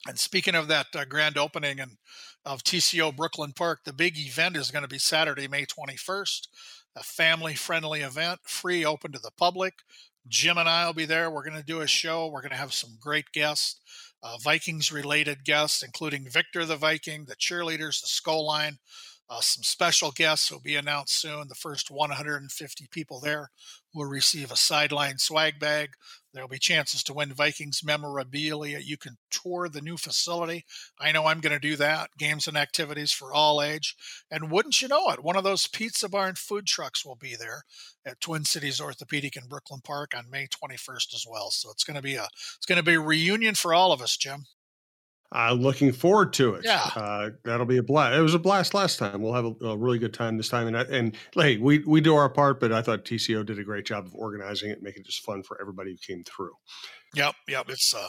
And 0.07 0.17
speaking 0.17 0.55
of 0.55 0.67
that 0.67 0.87
uh, 0.95 1.05
grand 1.05 1.37
opening 1.37 1.79
and 1.79 1.97
of 2.45 2.63
TCO 2.63 3.15
Brooklyn 3.15 3.51
Park, 3.51 3.81
the 3.83 3.93
big 3.93 4.17
event 4.17 4.55
is 4.55 4.71
going 4.71 4.83
to 4.83 4.87
be 4.87 4.97
Saturday, 4.97 5.47
May 5.47 5.65
21st, 5.65 6.47
a 6.95 7.03
family 7.03 7.53
friendly 7.55 8.01
event, 8.01 8.39
free, 8.43 8.85
open 8.85 9.11
to 9.11 9.19
the 9.19 9.31
public. 9.37 9.73
Jim 10.27 10.57
and 10.57 10.69
I 10.69 10.85
will 10.85 10.93
be 10.93 11.05
there. 11.05 11.29
We're 11.29 11.43
going 11.43 11.59
to 11.59 11.63
do 11.63 11.81
a 11.81 11.87
show. 11.87 12.27
We're 12.27 12.41
going 12.41 12.51
to 12.51 12.57
have 12.57 12.73
some 12.73 12.97
great 13.01 13.31
guests, 13.33 13.79
uh, 14.21 14.37
Vikings 14.41 14.91
related 14.91 15.43
guests, 15.43 15.83
including 15.83 16.29
Victor 16.29 16.65
the 16.65 16.75
Viking, 16.75 17.25
the 17.25 17.35
cheerleaders, 17.35 18.01
the 18.01 18.07
Skol 18.07 18.45
Line, 18.45 18.77
uh, 19.29 19.41
some 19.41 19.63
special 19.63 20.11
guests 20.11 20.51
will 20.51 20.59
be 20.59 20.75
announced 20.75 21.21
soon. 21.21 21.47
The 21.47 21.55
first 21.55 21.91
150 21.91 22.87
people 22.89 23.19
there 23.19 23.51
will 23.93 24.05
receive 24.05 24.51
a 24.51 24.57
sideline 24.57 25.19
swag 25.19 25.59
bag. 25.59 25.91
There 26.33 26.43
will 26.43 26.49
be 26.49 26.57
chances 26.57 27.03
to 27.03 27.13
win 27.13 27.33
Vikings 27.33 27.83
memorabilia. 27.83 28.79
You 28.79 28.97
can 28.97 29.17
tour 29.29 29.69
the 29.69 29.81
new 29.81 29.97
facility. 29.97 30.65
I 30.99 31.11
know 31.11 31.27
I'm 31.27 31.41
going 31.41 31.53
to 31.53 31.59
do 31.59 31.75
that. 31.75 32.09
Games 32.17 32.47
and 32.47 32.57
activities 32.57 33.11
for 33.11 33.31
all 33.31 33.61
age. 33.61 33.95
And 34.31 34.51
wouldn't 34.51 34.81
you 34.81 34.87
know 34.87 35.09
it, 35.09 35.23
one 35.23 35.35
of 35.35 35.43
those 35.43 35.67
Pizza 35.67 36.09
Barn 36.09 36.33
food 36.35 36.65
trucks 36.65 37.05
will 37.05 37.15
be 37.15 37.35
there 37.35 37.63
at 38.05 38.21
Twin 38.21 38.45
Cities 38.45 38.81
Orthopedic 38.81 39.35
in 39.35 39.47
Brooklyn 39.47 39.81
Park 39.83 40.13
on 40.17 40.29
May 40.29 40.47
21st 40.47 41.13
as 41.13 41.25
well. 41.29 41.51
So 41.51 41.69
it's 41.69 41.83
going 41.83 41.95
to 41.95 42.01
be 42.01 42.15
a 42.15 42.27
it's 42.57 42.65
going 42.67 42.77
to 42.77 42.83
be 42.83 42.95
a 42.95 43.01
reunion 43.01 43.53
for 43.53 43.75
all 43.75 43.91
of 43.91 44.01
us, 44.01 44.17
Jim. 44.17 44.45
Uh, 45.31 45.53
looking 45.53 45.91
forward 45.91 46.33
to 46.33 46.55
it. 46.55 46.65
Yeah, 46.65 46.89
uh, 46.95 47.29
that'll 47.43 47.67
be 47.67 47.77
a 47.77 47.83
blast. 47.83 48.17
It 48.17 48.21
was 48.21 48.33
a 48.33 48.39
blast 48.39 48.73
last 48.73 48.97
time. 48.97 49.21
We'll 49.21 49.33
have 49.33 49.45
a, 49.45 49.65
a 49.65 49.77
really 49.77 49.99
good 49.99 50.13
time 50.13 50.37
this 50.37 50.49
time. 50.49 50.67
And 50.67 50.75
and 50.75 51.15
hey, 51.33 51.57
we 51.57 51.79
we 51.79 52.01
do 52.01 52.15
our 52.15 52.29
part, 52.29 52.59
but 52.59 52.71
I 52.71 52.81
thought 52.81 53.05
TCO 53.05 53.45
did 53.45 53.59
a 53.59 53.63
great 53.63 53.85
job 53.85 54.07
of 54.07 54.15
organizing 54.15 54.71
it, 54.71 54.81
making 54.81 55.01
it 55.01 55.05
just 55.05 55.23
fun 55.23 55.43
for 55.43 55.59
everybody 55.61 55.91
who 55.91 55.97
came 55.97 56.23
through. 56.23 56.53
Yep, 57.13 57.35
yep. 57.47 57.69
It's 57.69 57.93
uh, 57.93 58.07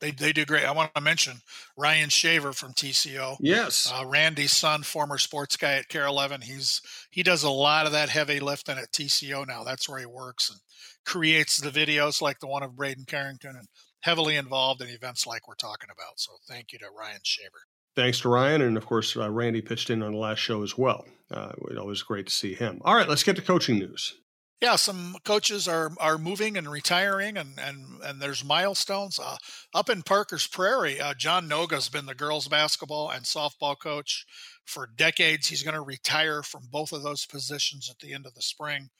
they 0.00 0.10
they 0.10 0.32
do 0.32 0.44
great. 0.44 0.64
I 0.64 0.72
want 0.72 0.94
to 0.94 1.00
mention 1.00 1.38
Ryan 1.76 2.10
Shaver 2.10 2.52
from 2.52 2.72
TCO. 2.72 3.36
Yes, 3.40 3.90
uh, 3.92 4.04
Randy's 4.06 4.52
son, 4.52 4.82
former 4.82 5.18
sports 5.18 5.56
guy 5.56 5.74
at 5.74 5.88
KARE 5.88 6.06
11. 6.06 6.42
He's 6.42 6.80
he 7.10 7.22
does 7.22 7.42
a 7.42 7.50
lot 7.50 7.86
of 7.86 7.92
that 7.92 8.10
heavy 8.10 8.40
lifting 8.40 8.78
at 8.78 8.92
TCO 8.92 9.46
now. 9.46 9.64
That's 9.64 9.88
where 9.88 10.00
he 10.00 10.06
works 10.06 10.50
and 10.50 10.60
creates 11.04 11.58
the 11.58 11.70
videos 11.70 12.20
like 12.20 12.38
the 12.40 12.46
one 12.46 12.62
of 12.62 12.76
Braden 12.76 13.06
Carrington 13.06 13.56
and 13.56 13.68
heavily 14.00 14.36
involved 14.36 14.80
in 14.80 14.88
events 14.88 15.26
like 15.26 15.48
we're 15.48 15.54
talking 15.54 15.90
about. 15.92 16.18
So 16.18 16.32
thank 16.48 16.72
you 16.72 16.78
to 16.80 16.86
Ryan 16.96 17.20
Shaver. 17.22 17.62
Thanks 17.96 18.20
to 18.20 18.28
Ryan. 18.28 18.62
And 18.62 18.76
of 18.76 18.86
course, 18.86 19.16
uh, 19.16 19.30
Randy 19.30 19.60
pitched 19.60 19.90
in 19.90 20.02
on 20.02 20.12
the 20.12 20.18
last 20.18 20.38
show 20.38 20.62
as 20.62 20.78
well. 20.78 21.04
Uh, 21.30 21.52
it 21.70 21.84
was 21.84 22.02
great 22.02 22.26
to 22.28 22.32
see 22.32 22.54
him. 22.54 22.80
All 22.84 22.94
right, 22.94 23.08
let's 23.08 23.24
get 23.24 23.36
to 23.36 23.42
coaching 23.42 23.78
news. 23.78 24.14
Yeah, 24.60 24.74
some 24.74 25.16
coaches 25.24 25.68
are 25.68 25.92
are 26.00 26.18
moving 26.18 26.56
and 26.56 26.68
retiring, 26.68 27.36
and 27.36 27.60
and 27.60 28.02
and 28.02 28.20
there's 28.20 28.44
milestones. 28.44 29.20
Uh, 29.20 29.36
up 29.72 29.88
in 29.88 30.02
Parker's 30.02 30.48
Prairie, 30.48 31.00
uh, 31.00 31.14
John 31.14 31.48
Noga's 31.48 31.88
been 31.88 32.06
the 32.06 32.14
girls 32.14 32.48
basketball 32.48 33.08
and 33.08 33.24
softball 33.24 33.78
coach 33.78 34.26
for 34.64 34.88
decades. 34.96 35.46
He's 35.46 35.62
going 35.62 35.76
to 35.76 35.80
retire 35.80 36.42
from 36.42 36.62
both 36.72 36.92
of 36.92 37.04
those 37.04 37.24
positions 37.24 37.88
at 37.88 38.00
the 38.00 38.12
end 38.12 38.26
of 38.26 38.34
the 38.34 38.42
spring. 38.42 38.90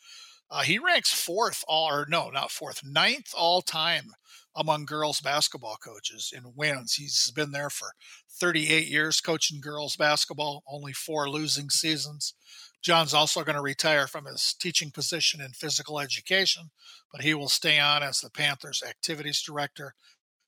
Uh, 0.50 0.62
he 0.62 0.78
ranks 0.78 1.12
fourth 1.12 1.62
all, 1.68 1.88
or 1.88 2.06
no, 2.08 2.30
not 2.30 2.50
fourth, 2.50 2.80
ninth 2.84 3.32
all 3.36 3.60
time 3.60 4.12
among 4.56 4.86
girls 4.86 5.20
basketball 5.20 5.76
coaches 5.76 6.32
in 6.34 6.52
wins. 6.56 6.94
He's 6.94 7.30
been 7.30 7.52
there 7.52 7.70
for 7.70 7.92
38 8.40 8.88
years 8.88 9.20
coaching 9.20 9.60
girls 9.60 9.96
basketball, 9.96 10.64
only 10.68 10.92
four 10.92 11.28
losing 11.28 11.68
seasons. 11.68 12.34
John's 12.82 13.12
also 13.12 13.44
going 13.44 13.56
to 13.56 13.62
retire 13.62 14.06
from 14.06 14.24
his 14.24 14.54
teaching 14.58 14.90
position 14.90 15.40
in 15.40 15.50
physical 15.50 16.00
education, 16.00 16.70
but 17.12 17.22
he 17.22 17.34
will 17.34 17.48
stay 17.48 17.78
on 17.78 18.02
as 18.02 18.20
the 18.20 18.30
Panthers 18.30 18.82
activities 18.86 19.42
director. 19.42 19.94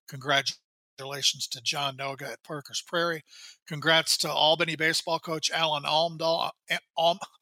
Congratulations 0.08 0.60
to 1.00 1.60
John 1.62 1.96
Noga 1.96 2.32
at 2.32 2.42
Parker's 2.42 2.82
Prairie. 2.82 3.22
Congrats 3.66 4.16
to 4.18 4.30
Albany 4.30 4.76
baseball 4.76 5.18
coach 5.18 5.50
Alan 5.50 5.84
Almdahl, 5.84 6.50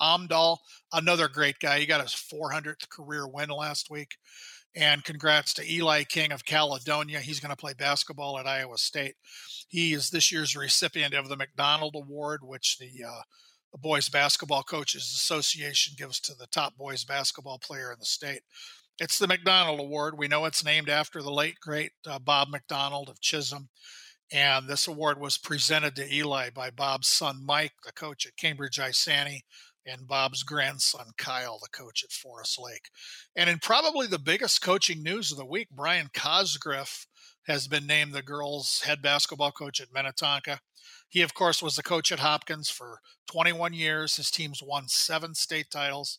Almdahl 0.01 0.59
another 0.93 1.29
great 1.29 1.59
guy. 1.59 1.81
He 1.81 1.87
got 1.87 2.01
his 2.01 2.13
400th 2.13 2.89
career 2.89 3.27
win 3.27 3.51
last 3.51 3.91
week. 3.91 4.17
And 4.77 5.03
congrats 5.03 5.55
to 5.55 5.73
Eli 5.73 6.05
King 6.05 6.31
of 6.31 6.45
Caledonia. 6.45 7.21
He's 7.21 7.41
going 7.41 7.51
to 7.51 7.57
play 7.57 7.73
basketball 7.73 8.39
at 8.39 8.47
Iowa 8.47 8.79
State. 8.79 9.15
He 9.67 9.93
is 9.93 10.11
this 10.11 10.31
year's 10.31 10.55
recipient 10.55 11.15
of 11.15 11.29
the 11.29 11.37
McDonald 11.37 11.95
Award, 11.97 12.41
which 12.45 12.79
the, 12.79 13.05
uh, 13.05 13.23
the 13.73 13.79
Boys 13.79 14.09
Basketball 14.09 14.63
Coaches 14.63 15.03
Association 15.03 15.95
gives 15.97 16.21
to 16.21 16.35
the 16.35 16.47
top 16.47 16.77
boys 16.77 17.05
basketball 17.05 17.59
player 17.59 17.93
in 17.93 17.99
the 17.99 18.07
state. 18.07 18.43
It's 19.01 19.21
the 19.21 19.29
McDonald 19.29 19.79
Award. 19.79 20.19
We 20.19 20.27
know 20.27 20.45
it's 20.45 20.65
named 20.65 20.89
after 20.89 21.23
the 21.23 21.31
late, 21.31 21.61
great 21.61 21.93
uh, 22.05 22.19
Bob 22.19 22.49
McDonald 22.49 23.09
of 23.09 23.21
Chisholm. 23.21 23.69
And 24.33 24.69
this 24.69 24.89
award 24.89 25.21
was 25.21 25.39
presented 25.39 25.95
to 25.97 26.13
Eli 26.13 26.51
by 26.51 26.71
Bob's 26.71 27.07
son, 27.07 27.41
Mike, 27.47 27.75
the 27.85 27.93
coach 27.93 28.27
at 28.27 28.37
Cambridge 28.37 28.77
Isanti, 28.77 29.43
and 29.87 30.09
Bob's 30.09 30.43
grandson, 30.43 31.13
Kyle, 31.17 31.61
the 31.61 31.69
coach 31.69 32.03
at 32.03 32.11
Forest 32.11 32.59
Lake. 32.61 32.91
And 33.37 33.49
in 33.49 33.61
probably 33.61 34.09
the 34.09 34.19
biggest 34.19 34.63
coaching 34.63 35.05
news 35.05 35.31
of 35.31 35.39
the 35.39 35.47
week, 35.47 35.69
Brian 35.71 36.11
Cosgriff 36.13 37.07
has 37.47 37.69
been 37.69 37.87
named 37.87 38.13
the 38.13 38.21
girls' 38.21 38.83
head 38.85 39.01
basketball 39.01 39.53
coach 39.53 39.81
at 39.81 39.95
Minnetonka. 39.95 40.59
He, 41.09 41.23
of 41.23 41.35
course, 41.35 41.63
was 41.63 41.77
the 41.77 41.85
coach 41.85 42.11
at 42.11 42.19
Hopkins 42.19 42.69
for 42.69 42.99
21 43.31 43.75
years. 43.75 44.17
His 44.17 44.33
team's 44.33 44.61
won 44.61 44.89
seven 44.89 45.37
state 45.37 45.71
titles. 45.71 46.19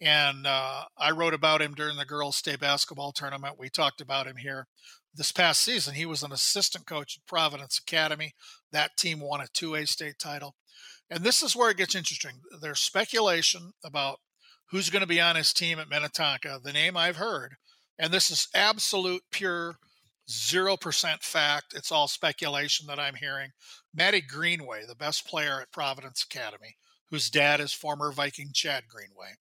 And 0.00 0.46
uh, 0.46 0.84
I 0.98 1.10
wrote 1.12 1.34
about 1.34 1.62
him 1.62 1.74
during 1.74 1.96
the 1.96 2.04
girls' 2.04 2.36
state 2.36 2.60
basketball 2.60 3.12
tournament. 3.12 3.58
We 3.58 3.68
talked 3.68 4.00
about 4.00 4.26
him 4.26 4.36
here 4.36 4.66
this 5.14 5.32
past 5.32 5.60
season. 5.60 5.94
He 5.94 6.06
was 6.06 6.22
an 6.22 6.32
assistant 6.32 6.86
coach 6.86 7.16
at 7.16 7.26
Providence 7.26 7.78
Academy. 7.78 8.34
That 8.72 8.96
team 8.96 9.20
won 9.20 9.40
a 9.40 9.44
2A 9.44 9.88
state 9.88 10.18
title. 10.18 10.56
And 11.10 11.22
this 11.22 11.42
is 11.42 11.54
where 11.54 11.70
it 11.70 11.76
gets 11.76 11.94
interesting. 11.94 12.40
There's 12.60 12.80
speculation 12.80 13.72
about 13.84 14.18
who's 14.70 14.90
going 14.90 15.02
to 15.02 15.06
be 15.06 15.20
on 15.20 15.36
his 15.36 15.52
team 15.52 15.78
at 15.78 15.88
Minnetonka. 15.88 16.60
The 16.62 16.72
name 16.72 16.96
I've 16.96 17.16
heard, 17.16 17.54
and 17.98 18.12
this 18.12 18.30
is 18.30 18.48
absolute 18.54 19.22
pure 19.30 19.76
0% 20.28 21.22
fact. 21.22 21.74
It's 21.76 21.92
all 21.92 22.08
speculation 22.08 22.86
that 22.88 22.98
I'm 22.98 23.14
hearing. 23.14 23.50
Maddie 23.94 24.22
Greenway, 24.22 24.84
the 24.86 24.94
best 24.94 25.26
player 25.26 25.60
at 25.60 25.70
Providence 25.70 26.24
Academy, 26.24 26.76
whose 27.10 27.30
dad 27.30 27.60
is 27.60 27.72
former 27.72 28.10
Viking 28.10 28.50
Chad 28.52 28.84
Greenway 28.88 29.34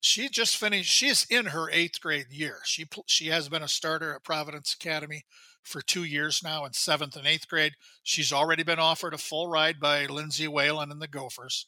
she 0.00 0.28
just 0.28 0.56
finished 0.56 0.90
she's 0.90 1.26
in 1.28 1.46
her 1.46 1.70
eighth 1.70 2.00
grade 2.00 2.26
year. 2.30 2.58
She 2.64 2.86
she 3.06 3.28
has 3.28 3.48
been 3.48 3.62
a 3.62 3.68
starter 3.68 4.14
at 4.14 4.24
providence 4.24 4.74
academy 4.74 5.24
for 5.62 5.82
two 5.82 6.04
years 6.04 6.40
now 6.42 6.64
in 6.64 6.72
seventh 6.72 7.16
and 7.16 7.26
eighth 7.26 7.48
grade. 7.48 7.74
She's 8.02 8.32
already 8.32 8.62
been 8.62 8.78
offered 8.78 9.12
a 9.12 9.18
full 9.18 9.48
ride 9.48 9.78
by 9.78 10.06
lindsay 10.06 10.48
whalen 10.48 10.90
and 10.90 11.02
the 11.02 11.08
gophers. 11.08 11.66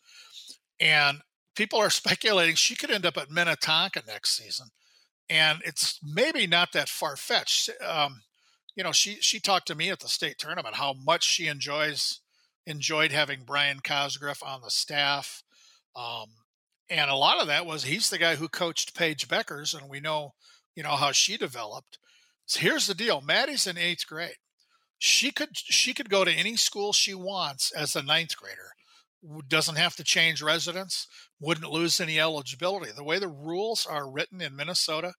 And 0.80 1.18
people 1.54 1.78
are 1.78 1.90
speculating 1.90 2.54
she 2.54 2.74
could 2.74 2.90
end 2.90 3.06
up 3.06 3.18
at 3.18 3.30
minnetonka 3.30 4.02
next 4.06 4.36
season. 4.36 4.68
And 5.28 5.60
it's 5.64 6.00
maybe 6.02 6.46
not 6.46 6.72
that 6.72 6.88
far-fetched. 6.88 7.70
Um, 7.86 8.22
you 8.74 8.82
know 8.82 8.92
she 8.92 9.16
she 9.20 9.40
talked 9.40 9.66
to 9.68 9.74
me 9.74 9.90
at 9.90 10.00
the 10.00 10.08
state 10.08 10.38
tournament 10.38 10.76
how 10.76 10.94
much 10.94 11.24
she 11.24 11.46
enjoys 11.46 12.20
enjoyed 12.66 13.12
having 13.12 13.44
brian 13.44 13.80
cosgriff 13.80 14.42
on 14.42 14.62
the 14.62 14.70
staff. 14.70 15.42
Um, 15.94 16.28
and 16.92 17.10
a 17.10 17.16
lot 17.16 17.40
of 17.40 17.46
that 17.46 17.64
was 17.64 17.84
he's 17.84 18.10
the 18.10 18.18
guy 18.18 18.36
who 18.36 18.48
coached 18.48 18.94
Paige 18.94 19.26
Bueckers, 19.26 19.76
and 19.76 19.88
we 19.88 19.98
know, 19.98 20.34
you 20.76 20.82
know, 20.82 20.96
how 20.96 21.10
she 21.10 21.38
developed. 21.38 21.98
So 22.44 22.60
here's 22.60 22.86
the 22.86 22.94
deal: 22.94 23.22
Maddie's 23.22 23.66
in 23.66 23.78
eighth 23.78 24.06
grade. 24.06 24.36
She 24.98 25.30
could 25.30 25.50
she 25.54 25.94
could 25.94 26.10
go 26.10 26.24
to 26.24 26.30
any 26.30 26.54
school 26.56 26.92
she 26.92 27.14
wants 27.14 27.72
as 27.72 27.96
a 27.96 28.02
ninth 28.02 28.36
grader. 28.36 28.72
Doesn't 29.48 29.76
have 29.76 29.96
to 29.96 30.04
change 30.04 30.42
residence. 30.42 31.06
Wouldn't 31.40 31.70
lose 31.70 31.98
any 31.98 32.20
eligibility. 32.20 32.92
The 32.92 33.04
way 33.04 33.18
the 33.18 33.28
rules 33.28 33.86
are 33.86 34.10
written 34.10 34.42
in 34.42 34.54
Minnesota, 34.54 35.14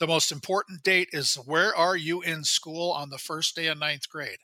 the 0.00 0.06
most 0.06 0.30
important 0.30 0.82
date 0.82 1.08
is 1.12 1.36
where 1.36 1.74
are 1.74 1.96
you 1.96 2.20
in 2.20 2.44
school 2.44 2.92
on 2.92 3.08
the 3.08 3.18
first 3.18 3.56
day 3.56 3.68
of 3.68 3.78
ninth 3.78 4.08
grade. 4.08 4.38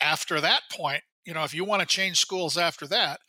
After 0.00 0.42
that 0.42 0.62
point, 0.70 1.02
you 1.24 1.32
know, 1.32 1.44
if 1.44 1.54
you 1.54 1.64
want 1.64 1.80
to 1.80 1.86
change 1.86 2.18
schools 2.18 2.58
after 2.58 2.86
that, 2.88 3.20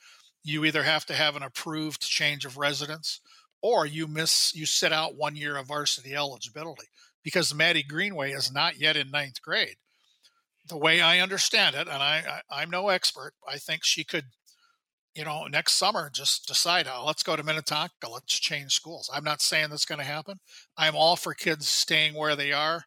you 0.43 0.65
either 0.65 0.83
have 0.83 1.05
to 1.05 1.13
have 1.13 1.35
an 1.35 1.43
approved 1.43 2.01
change 2.01 2.45
of 2.45 2.57
residence 2.57 3.19
or 3.61 3.85
you 3.85 4.07
miss 4.07 4.53
you 4.55 4.65
sit 4.65 4.93
out 4.93 5.15
one 5.15 5.35
year 5.35 5.57
of 5.57 5.67
varsity 5.67 6.15
eligibility 6.15 6.87
because 7.23 7.53
Maddie 7.53 7.83
Greenway 7.83 8.31
is 8.31 8.53
not 8.53 8.79
yet 8.79 8.95
in 8.95 9.11
ninth 9.11 9.41
grade. 9.41 9.75
The 10.69 10.77
way 10.77 11.01
I 11.01 11.19
understand 11.19 11.75
it, 11.75 11.87
and 11.87 12.01
I, 12.03 12.41
I 12.49 12.63
am 12.63 12.69
no 12.69 12.89
expert, 12.89 13.33
I 13.47 13.57
think 13.57 13.83
she 13.83 14.03
could, 14.03 14.25
you 15.15 15.25
know, 15.25 15.45
next 15.47 15.73
summer 15.73 16.09
just 16.09 16.47
decide, 16.47 16.87
oh, 16.87 17.03
let's 17.05 17.23
go 17.23 17.35
to 17.35 17.43
Minnetonka, 17.43 18.09
let's 18.11 18.39
change 18.39 18.73
schools. 18.73 19.09
I'm 19.13 19.23
not 19.23 19.41
saying 19.41 19.69
that's 19.69 19.85
going 19.85 19.99
to 19.99 20.05
happen. 20.05 20.39
I'm 20.77 20.95
all 20.95 21.15
for 21.15 21.33
kids 21.33 21.67
staying 21.67 22.13
where 22.13 22.35
they 22.35 22.53
are. 22.53 22.83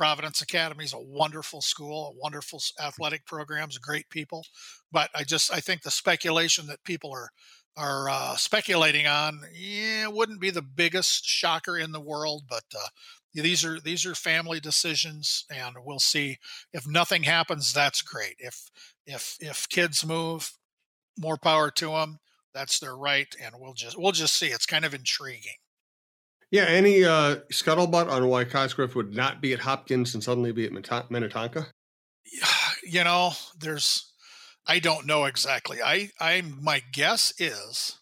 Providence 0.00 0.40
Academy 0.40 0.84
is 0.84 0.94
a 0.94 0.98
wonderful 0.98 1.60
school, 1.60 2.06
a 2.06 2.18
wonderful 2.18 2.58
athletic 2.82 3.26
programs, 3.26 3.76
great 3.76 4.08
people. 4.08 4.46
But 4.90 5.10
I 5.14 5.24
just 5.24 5.52
I 5.52 5.60
think 5.60 5.82
the 5.82 5.90
speculation 5.90 6.66
that 6.68 6.82
people 6.84 7.12
are 7.12 7.28
are 7.76 8.08
uh, 8.08 8.36
speculating 8.36 9.06
on, 9.06 9.42
yeah, 9.52 10.06
wouldn't 10.06 10.40
be 10.40 10.48
the 10.48 10.62
biggest 10.62 11.26
shocker 11.26 11.76
in 11.76 11.92
the 11.92 12.00
world. 12.00 12.44
But 12.48 12.64
uh, 12.74 12.88
these 13.34 13.62
are 13.62 13.78
these 13.78 14.06
are 14.06 14.14
family 14.14 14.58
decisions, 14.58 15.44
and 15.54 15.76
we'll 15.84 15.98
see. 15.98 16.38
If 16.72 16.88
nothing 16.88 17.24
happens, 17.24 17.70
that's 17.70 18.00
great. 18.00 18.36
If 18.38 18.70
if 19.04 19.36
if 19.38 19.68
kids 19.68 20.02
move, 20.02 20.54
more 21.18 21.36
power 21.36 21.70
to 21.72 21.90
them. 21.90 22.20
That's 22.54 22.78
their 22.78 22.96
right, 22.96 23.28
and 23.38 23.54
we'll 23.58 23.74
just 23.74 23.98
we'll 24.00 24.12
just 24.12 24.38
see. 24.38 24.46
It's 24.46 24.64
kind 24.64 24.86
of 24.86 24.94
intriguing. 24.94 25.58
Yeah, 26.50 26.64
any 26.64 27.04
uh, 27.04 27.36
scuttlebutt 27.52 28.10
on 28.10 28.26
why 28.26 28.44
Cosgriff 28.44 28.94
would 28.96 29.14
not 29.14 29.40
be 29.40 29.52
at 29.52 29.60
Hopkins 29.60 30.14
and 30.14 30.22
suddenly 30.22 30.52
be 30.52 30.66
at 30.66 31.10
Minnetonka? 31.10 31.66
You 32.82 33.04
know, 33.04 33.32
there's, 33.58 34.10
I 34.66 34.78
don't 34.78 35.06
know 35.06 35.26
exactly. 35.26 35.82
I, 35.84 36.08
I, 36.18 36.42
my 36.60 36.82
guess 36.92 37.32
is, 37.38 37.98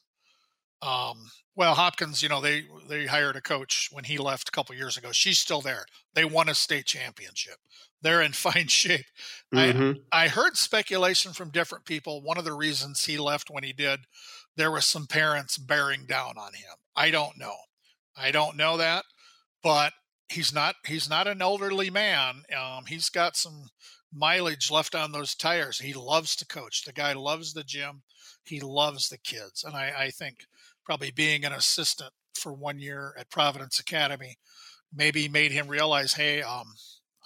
um, 0.81 1.31
well, 1.59 1.75
Hopkins, 1.75 2.23
you 2.23 2.29
know, 2.29 2.41
they 2.41 2.63
they 2.89 3.07
hired 3.07 3.35
a 3.35 3.41
coach 3.41 3.89
when 3.91 4.05
he 4.05 4.17
left 4.17 4.49
a 4.49 4.53
couple 4.53 4.77
years 4.77 4.97
ago. 4.97 5.11
She's 5.11 5.41
still 5.41 5.61
there. 5.61 5.85
They 6.15 6.25
won 6.25 6.49
a 6.49 6.55
state 6.55 6.87
championship. 6.87 7.57
They're 8.01 8.23
in 8.23 8.33
fine 8.33 8.69
shape. 8.69 9.07
Mm-hmm. 9.53 9.99
I 10.13 10.27
I 10.27 10.29
heard 10.29 10.57
speculation 10.57 11.33
from 11.33 11.51
different 11.51 11.85
people. 11.85 12.23
One 12.23 12.39
of 12.39 12.45
the 12.45 12.53
reasons 12.53 13.05
he 13.05 13.19
left 13.19 13.51
when 13.51 13.65
he 13.65 13.73
did, 13.73 14.01
there 14.57 14.71
was 14.71 14.85
some 14.85 15.09
parents 15.09 15.59
bearing 15.59 16.07
down 16.07 16.39
on 16.39 16.55
him. 16.55 16.77
I 16.95 17.11
don't 17.11 17.37
know. 17.37 17.57
I 18.19 18.31
don't 18.31 18.57
know 18.57 18.77
that, 18.77 19.05
but 19.63 19.93
he's 20.29 20.53
not 20.53 20.77
he's 20.87 21.09
not 21.09 21.27
an 21.27 21.43
elderly 21.43 21.91
man. 21.91 22.43
Um, 22.57 22.85
he's 22.87 23.09
got 23.09 23.37
some 23.37 23.69
mileage 24.13 24.71
left 24.71 24.95
on 24.95 25.13
those 25.13 25.35
tires. 25.35 25.79
He 25.79 25.95
loves 25.95 26.35
to 26.37 26.47
coach. 26.47 26.85
The 26.85 26.93
guy 26.93 27.13
loves 27.13 27.53
the 27.53 27.65
gym. 27.65 28.03
He 28.45 28.61
loves 28.61 29.09
the 29.09 29.19
kids, 29.19 29.65
and 29.65 29.77
I, 29.77 29.93
I 29.97 30.11
think 30.11 30.47
probably 30.85 31.11
being 31.11 31.45
an 31.45 31.53
assistant 31.53 32.13
for 32.35 32.53
one 32.53 32.79
year 32.79 33.15
at 33.19 33.31
Providence 33.31 33.79
Academy 33.79 34.37
maybe 34.95 35.29
made 35.29 35.53
him 35.53 35.69
realize, 35.69 36.15
hey, 36.15 36.41
um, 36.41 36.73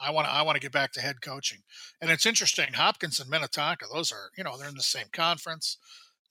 I 0.01 0.11
want 0.11 0.27
to 0.27 0.33
I 0.33 0.43
want 0.43 0.57
to 0.57 0.61
get 0.61 0.73
back 0.73 0.93
to 0.93 1.01
head 1.01 1.21
coaching. 1.23 1.61
And 2.01 2.11
it's 2.11 2.27
interesting, 2.27 2.73
Hopkins 2.73 3.21
and 3.21 3.31
Minnetonka, 3.31 3.87
those 3.93 4.11
are 4.11 4.31
you 4.37 4.45
know 4.45 4.59
they're 4.59 4.69
in 4.69 4.75
the 4.75 4.83
same 4.83 5.07
conference 5.13 5.79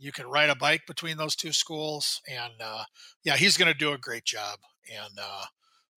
you 0.01 0.11
can 0.11 0.27
ride 0.27 0.49
a 0.49 0.55
bike 0.55 0.81
between 0.87 1.17
those 1.17 1.35
two 1.35 1.53
schools. 1.53 2.21
And 2.27 2.53
uh, 2.61 2.83
yeah, 3.23 3.37
he's 3.37 3.55
going 3.55 3.71
to 3.71 3.77
do 3.77 3.93
a 3.93 3.97
great 3.97 4.25
job. 4.25 4.59
And 4.91 5.19
uh, 5.21 5.45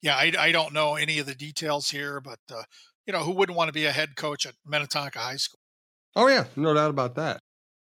yeah, 0.03 0.15
I, 0.17 0.33
I, 0.39 0.53
don't 0.53 0.75
know 0.75 0.97
any 0.97 1.19
of 1.19 1.27
the 1.27 1.35
details 1.35 1.89
here, 1.89 2.21
but 2.21 2.39
uh, 2.53 2.65
you 3.07 3.13
know, 3.13 3.21
who 3.21 3.33
wouldn't 3.33 3.57
want 3.57 3.69
to 3.69 3.73
be 3.73 3.87
a 3.87 3.93
head 3.93 4.15
coach 4.15 4.45
at 4.45 4.55
Minnetonka 4.67 5.19
High 5.19 5.37
School? 5.37 5.61
Oh 6.15 6.29
yeah, 6.29 6.45
no 6.55 6.75
doubt 6.75 6.91
about 6.91 7.15
that. 7.17 7.41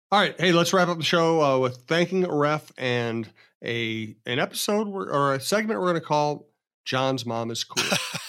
All 0.09 0.19
right, 0.19 0.33
hey, 0.39 0.53
let's 0.53 0.71
wrap 0.71 0.87
up 0.87 0.97
the 0.97 1.03
show 1.03 1.43
uh, 1.43 1.59
with 1.59 1.83
thanking 1.87 2.23
a 2.23 2.33
ref 2.33 2.71
and 2.77 3.29
a 3.63 4.15
an 4.25 4.39
episode 4.39 4.87
or 4.87 5.33
a 5.33 5.39
segment 5.41 5.81
we're 5.81 5.87
going 5.87 6.01
to 6.01 6.07
call 6.07 6.47
John's 6.85 7.25
mom 7.25 7.51
is 7.51 7.65
cool. 7.65 7.83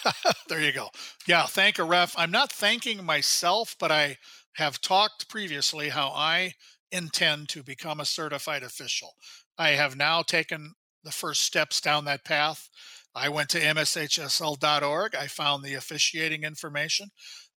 there 0.48 0.60
you 0.60 0.72
go. 0.72 0.88
Yeah, 1.28 1.46
thank 1.46 1.78
a 1.78 1.84
ref. 1.84 2.16
I'm 2.18 2.32
not 2.32 2.50
thanking 2.50 3.04
myself, 3.04 3.76
but 3.78 3.92
I 3.92 4.18
have 4.56 4.80
talked 4.80 5.28
previously 5.28 5.90
how 5.90 6.08
I 6.08 6.54
intend 6.90 7.48
to 7.50 7.62
become 7.62 8.00
a 8.00 8.04
certified 8.04 8.62
official. 8.62 9.14
I 9.56 9.70
have 9.70 9.96
now 9.96 10.22
taken 10.22 10.74
the 11.04 11.12
first 11.12 11.42
steps 11.42 11.80
down 11.80 12.04
that 12.04 12.24
path. 12.24 12.68
I 13.14 13.28
went 13.28 13.48
to 13.50 13.60
mshsl.org. 13.60 15.14
I 15.14 15.26
found 15.26 15.64
the 15.64 15.74
officiating 15.74 16.44
information. 16.44 17.10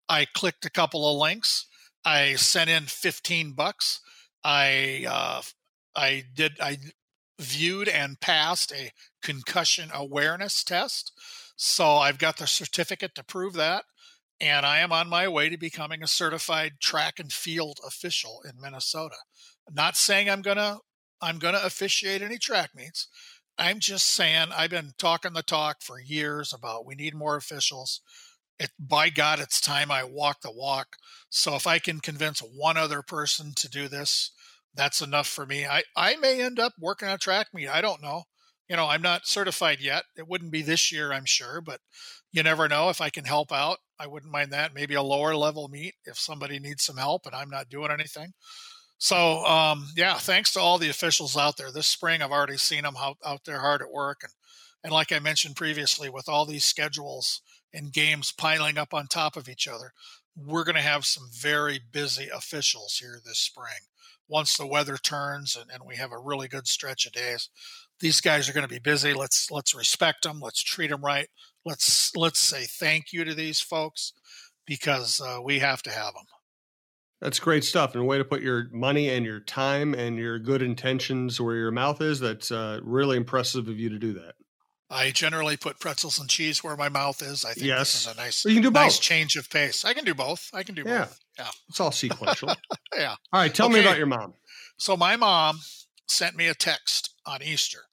I 0.10 0.26
clicked 0.26 0.65
a 0.65 0.72
couple 0.72 1.10
of 1.10 1.17
links. 1.17 1.67
I 2.04 2.36
sent 2.36 2.70
in 2.70 2.84
15 2.86 3.54
bucks. 3.54 4.02
I 4.44 5.06
uh, 5.08 5.41
I 5.96 6.24
did 6.34 6.54
I 6.60 6.78
viewed 7.39 7.88
and 7.88 8.20
passed 8.20 8.72
a 8.72 8.91
concussion 9.22 9.89
awareness 9.94 10.63
test. 10.63 11.12
So 11.56 11.98
I've 11.98 12.17
got 12.17 12.38
the 12.38 12.48
certificate 12.48 13.13
to 13.15 13.24
prove 13.24 13.54
that 13.54 13.84
and 14.41 14.65
I 14.65 14.80
am 14.80 14.91
on 14.91 15.08
my 15.10 15.27
way 15.30 15.49
to 15.49 15.58
becoming 15.58 16.04
a 16.04 16.08
certified 16.08 16.73
track 16.82 17.19
and 17.19 17.32
field 17.32 17.80
official 17.86 18.41
in 18.43 18.60
Minnesota. 18.62 19.15
not 19.71 19.95
saying 19.95 20.30
I'm 20.30 20.41
gonna 20.41 20.80
I'm 21.21 21.39
gonna 21.39 21.62
officiate 21.63 22.21
any 22.23 22.38
track 22.38 22.71
meets. 22.75 23.08
I'm 23.58 23.80
just 23.80 24.08
saying 24.08 24.49
I've 24.54 24.71
been 24.71 24.93
talking 24.97 25.34
the 25.34 25.43
talk 25.43 25.82
for 25.84 25.99
years 26.01 26.54
about 26.54 26.86
we 26.86 26.95
need 26.95 27.15
more 27.15 27.36
officials. 27.38 28.01
It, 28.60 28.71
by 28.80 29.10
God, 29.10 29.39
it's 29.39 29.62
time 29.62 29.91
I 29.91 30.04
walk 30.04 30.41
the 30.41 30.51
walk. 30.51 30.97
So 31.30 31.56
if 31.56 31.67
I 31.67 31.80
can 31.80 31.99
convince 31.99 32.39
one 32.41 32.77
other 32.77 33.01
person 33.04 33.54
to 33.56 33.69
do 33.69 33.88
this, 33.88 34.32
that's 34.75 35.01
enough 35.01 35.27
for 35.27 35.45
me. 35.45 35.65
I, 35.65 35.84
I 35.95 36.15
may 36.17 36.41
end 36.41 36.60
up 36.60 36.73
working 36.80 37.08
on 37.08 37.15
a 37.15 37.17
track 37.17 37.47
meet. 37.54 37.69
I 37.69 37.82
don't 37.82 38.01
know. 38.01 38.23
you 38.69 38.75
know, 38.77 38.88
I'm 38.88 39.01
not 39.01 39.27
certified 39.27 39.80
yet. 39.82 40.06
It 40.17 40.27
wouldn't 40.27 40.51
be 40.51 40.62
this 40.62 40.91
year, 40.91 41.12
I'm 41.12 41.25
sure, 41.25 41.60
but 41.62 41.82
you 42.32 42.41
never 42.43 42.69
know 42.69 42.89
if 42.89 43.01
I 43.01 43.10
can 43.10 43.25
help 43.25 43.51
out. 43.51 43.80
I 44.02 44.08
wouldn't 44.08 44.32
mind 44.32 44.52
that. 44.52 44.74
Maybe 44.74 44.96
a 44.96 45.04
lower 45.04 45.36
level 45.36 45.68
meet 45.68 45.94
if 46.06 46.18
somebody 46.18 46.60
needs 46.60 46.84
some 46.84 46.98
help 46.98 47.28
and 47.28 47.36
I'm 47.36 47.50
not 47.50 47.70
doing 47.70 47.92
anything. 47.92 48.34
So, 48.98 49.46
um, 49.46 49.90
yeah, 49.96 50.16
thanks 50.16 50.54
to 50.54 50.60
all 50.60 50.78
the 50.78 50.90
officials 50.90 51.38
out 51.38 51.58
there. 51.58 51.72
This 51.72 51.88
spring, 51.88 52.22
I've 52.22 52.32
already 52.32 52.58
seen 52.58 52.84
them 52.84 52.96
out, 53.00 53.18
out 53.26 53.46
there 53.46 53.60
hard 53.60 53.82
at 53.82 53.92
work. 53.92 54.22
And, 54.24 54.32
and 54.84 54.92
like 54.94 55.12
I 55.12 55.20
mentioned 55.20 55.56
previously, 55.56 56.10
with 56.10 56.28
all 56.28 56.46
these 56.46 56.66
schedules 56.66 57.42
and 57.74 57.94
games 57.94 58.32
piling 58.32 58.78
up 58.78 58.94
on 58.94 59.08
top 59.08 59.38
of 59.38 59.48
each 59.48 59.68
other, 59.68 59.94
we're 60.36 60.64
going 60.64 60.76
to 60.76 60.82
have 60.82 61.06
some 61.06 61.30
very 61.32 61.80
busy 61.92 62.28
officials 62.30 62.98
here 63.02 63.20
this 63.24 63.40
spring. 63.40 63.88
Once 64.28 64.56
the 64.56 64.68
weather 64.68 64.98
turns 64.98 65.56
and, 65.56 65.70
and 65.72 65.84
we 65.86 65.96
have 65.98 66.12
a 66.12 66.20
really 66.20 66.48
good 66.48 66.68
stretch 66.68 67.06
of 67.06 67.12
days, 67.12 67.50
these 68.02 68.22
guys 68.22 68.50
are 68.50 68.54
going 68.54 68.68
to 68.68 68.74
be 68.74 68.80
busy. 68.80 69.14
Let's 69.14 69.50
let's 69.52 69.74
respect 69.76 70.24
them. 70.24 70.40
Let's 70.42 70.62
treat 70.62 70.90
them 70.90 71.04
right. 71.04 71.28
Let's 71.66 72.16
let's 72.16 72.40
say 72.40 72.66
thank 72.66 73.14
you 73.14 73.24
to 73.24 73.34
these 73.34 73.62
folks 73.62 74.14
because 74.66 75.22
uh, 75.22 75.40
we 75.44 75.60
have 75.60 75.82
to 75.84 75.92
have 75.92 76.14
them. 76.14 76.26
That's 77.22 77.40
great 77.40 77.64
stuff, 77.64 77.94
and 77.94 78.02
a 78.02 78.06
way 78.06 78.18
to 78.18 78.26
put 78.26 78.42
your 78.42 78.68
money 78.72 79.10
and 79.10 79.24
your 79.24 79.40
time 79.40 79.94
and 79.94 80.18
your 80.18 80.40
good 80.40 80.64
intentions 80.64 81.40
where 81.40 81.56
your 81.56 81.72
mouth 81.72 82.02
is. 82.02 82.20
That's 82.20 82.52
uh, 82.52 82.80
really 82.84 83.16
impressive 83.16 83.68
of 83.68 83.80
you 83.80 83.90
to 83.90 84.00
do 84.00 84.14
that. 84.14 84.34
I 84.90 85.12
generally 85.12 85.56
put 85.56 85.80
pretzels 85.80 86.20
and 86.20 86.30
cheese 86.30 86.64
where 86.64 86.76
my 86.76 86.90
mouth 86.90 87.22
is. 87.22 87.46
I 87.46 87.54
think 87.54 87.68
yes. 87.68 87.94
this 87.94 88.02
is 88.02 88.14
a 88.14 88.16
nice, 88.18 88.44
you 88.44 88.56
can 88.56 88.64
do 88.64 88.72
nice 88.72 88.98
both. 88.98 89.04
change 89.04 89.38
of 89.38 89.50
pace. 89.50 89.86
I 89.86 89.94
can 89.94 90.04
do 90.04 90.14
both. 90.14 90.50
I 90.54 90.64
can 90.64 90.76
do 90.76 90.84
yeah. 90.86 91.06
both. 91.06 91.20
Yeah. 91.40 91.48
It's 91.70 91.80
all 91.80 91.94
sequential. 91.94 92.50
yeah. 92.96 93.16
All 93.32 93.40
right. 93.40 93.54
Tell 93.54 93.68
okay. 93.68 93.76
me 93.76 93.82
about 93.82 93.98
your 93.98 94.08
mom. 94.08 94.34
So 94.78 94.98
my 94.98 95.16
mom 95.16 95.60
sent 96.10 96.36
me 96.36 96.48
a 96.48 96.54
text 96.54 97.16
on 97.26 97.42
Easter. 97.42 97.84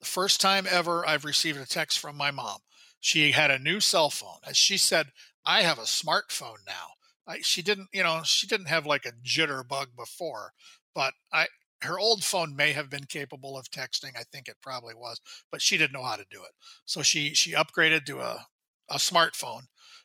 The 0.00 0.06
first 0.06 0.40
time 0.40 0.66
ever 0.68 1.06
I've 1.06 1.24
received 1.24 1.58
a 1.58 1.66
text 1.66 1.98
from 1.98 2.16
my 2.16 2.30
mom. 2.30 2.58
She 3.00 3.32
had 3.32 3.50
a 3.50 3.58
new 3.58 3.80
cell 3.80 4.10
phone. 4.10 4.38
As 4.46 4.56
she 4.56 4.76
said, 4.76 5.12
I 5.44 5.62
have 5.62 5.78
a 5.78 5.82
smartphone 5.82 6.58
now. 6.66 6.94
I, 7.26 7.38
she 7.40 7.62
didn't, 7.62 7.88
you 7.92 8.02
know, 8.02 8.22
she 8.24 8.46
didn't 8.46 8.68
have 8.68 8.86
like 8.86 9.04
a 9.04 9.12
jitterbug 9.12 9.96
before, 9.96 10.52
but 10.94 11.14
I, 11.32 11.46
her 11.82 11.98
old 11.98 12.24
phone 12.24 12.54
may 12.56 12.72
have 12.72 12.90
been 12.90 13.04
capable 13.04 13.58
of 13.58 13.70
texting. 13.70 14.16
I 14.16 14.22
think 14.24 14.48
it 14.48 14.56
probably 14.62 14.94
was, 14.94 15.20
but 15.50 15.60
she 15.62 15.76
didn't 15.76 15.92
know 15.92 16.04
how 16.04 16.16
to 16.16 16.24
do 16.30 16.42
it. 16.42 16.52
So 16.84 17.02
she 17.02 17.34
she 17.34 17.52
upgraded 17.52 18.06
to 18.06 18.20
a 18.20 18.46
a 18.88 18.96
smartphone, 18.96 19.62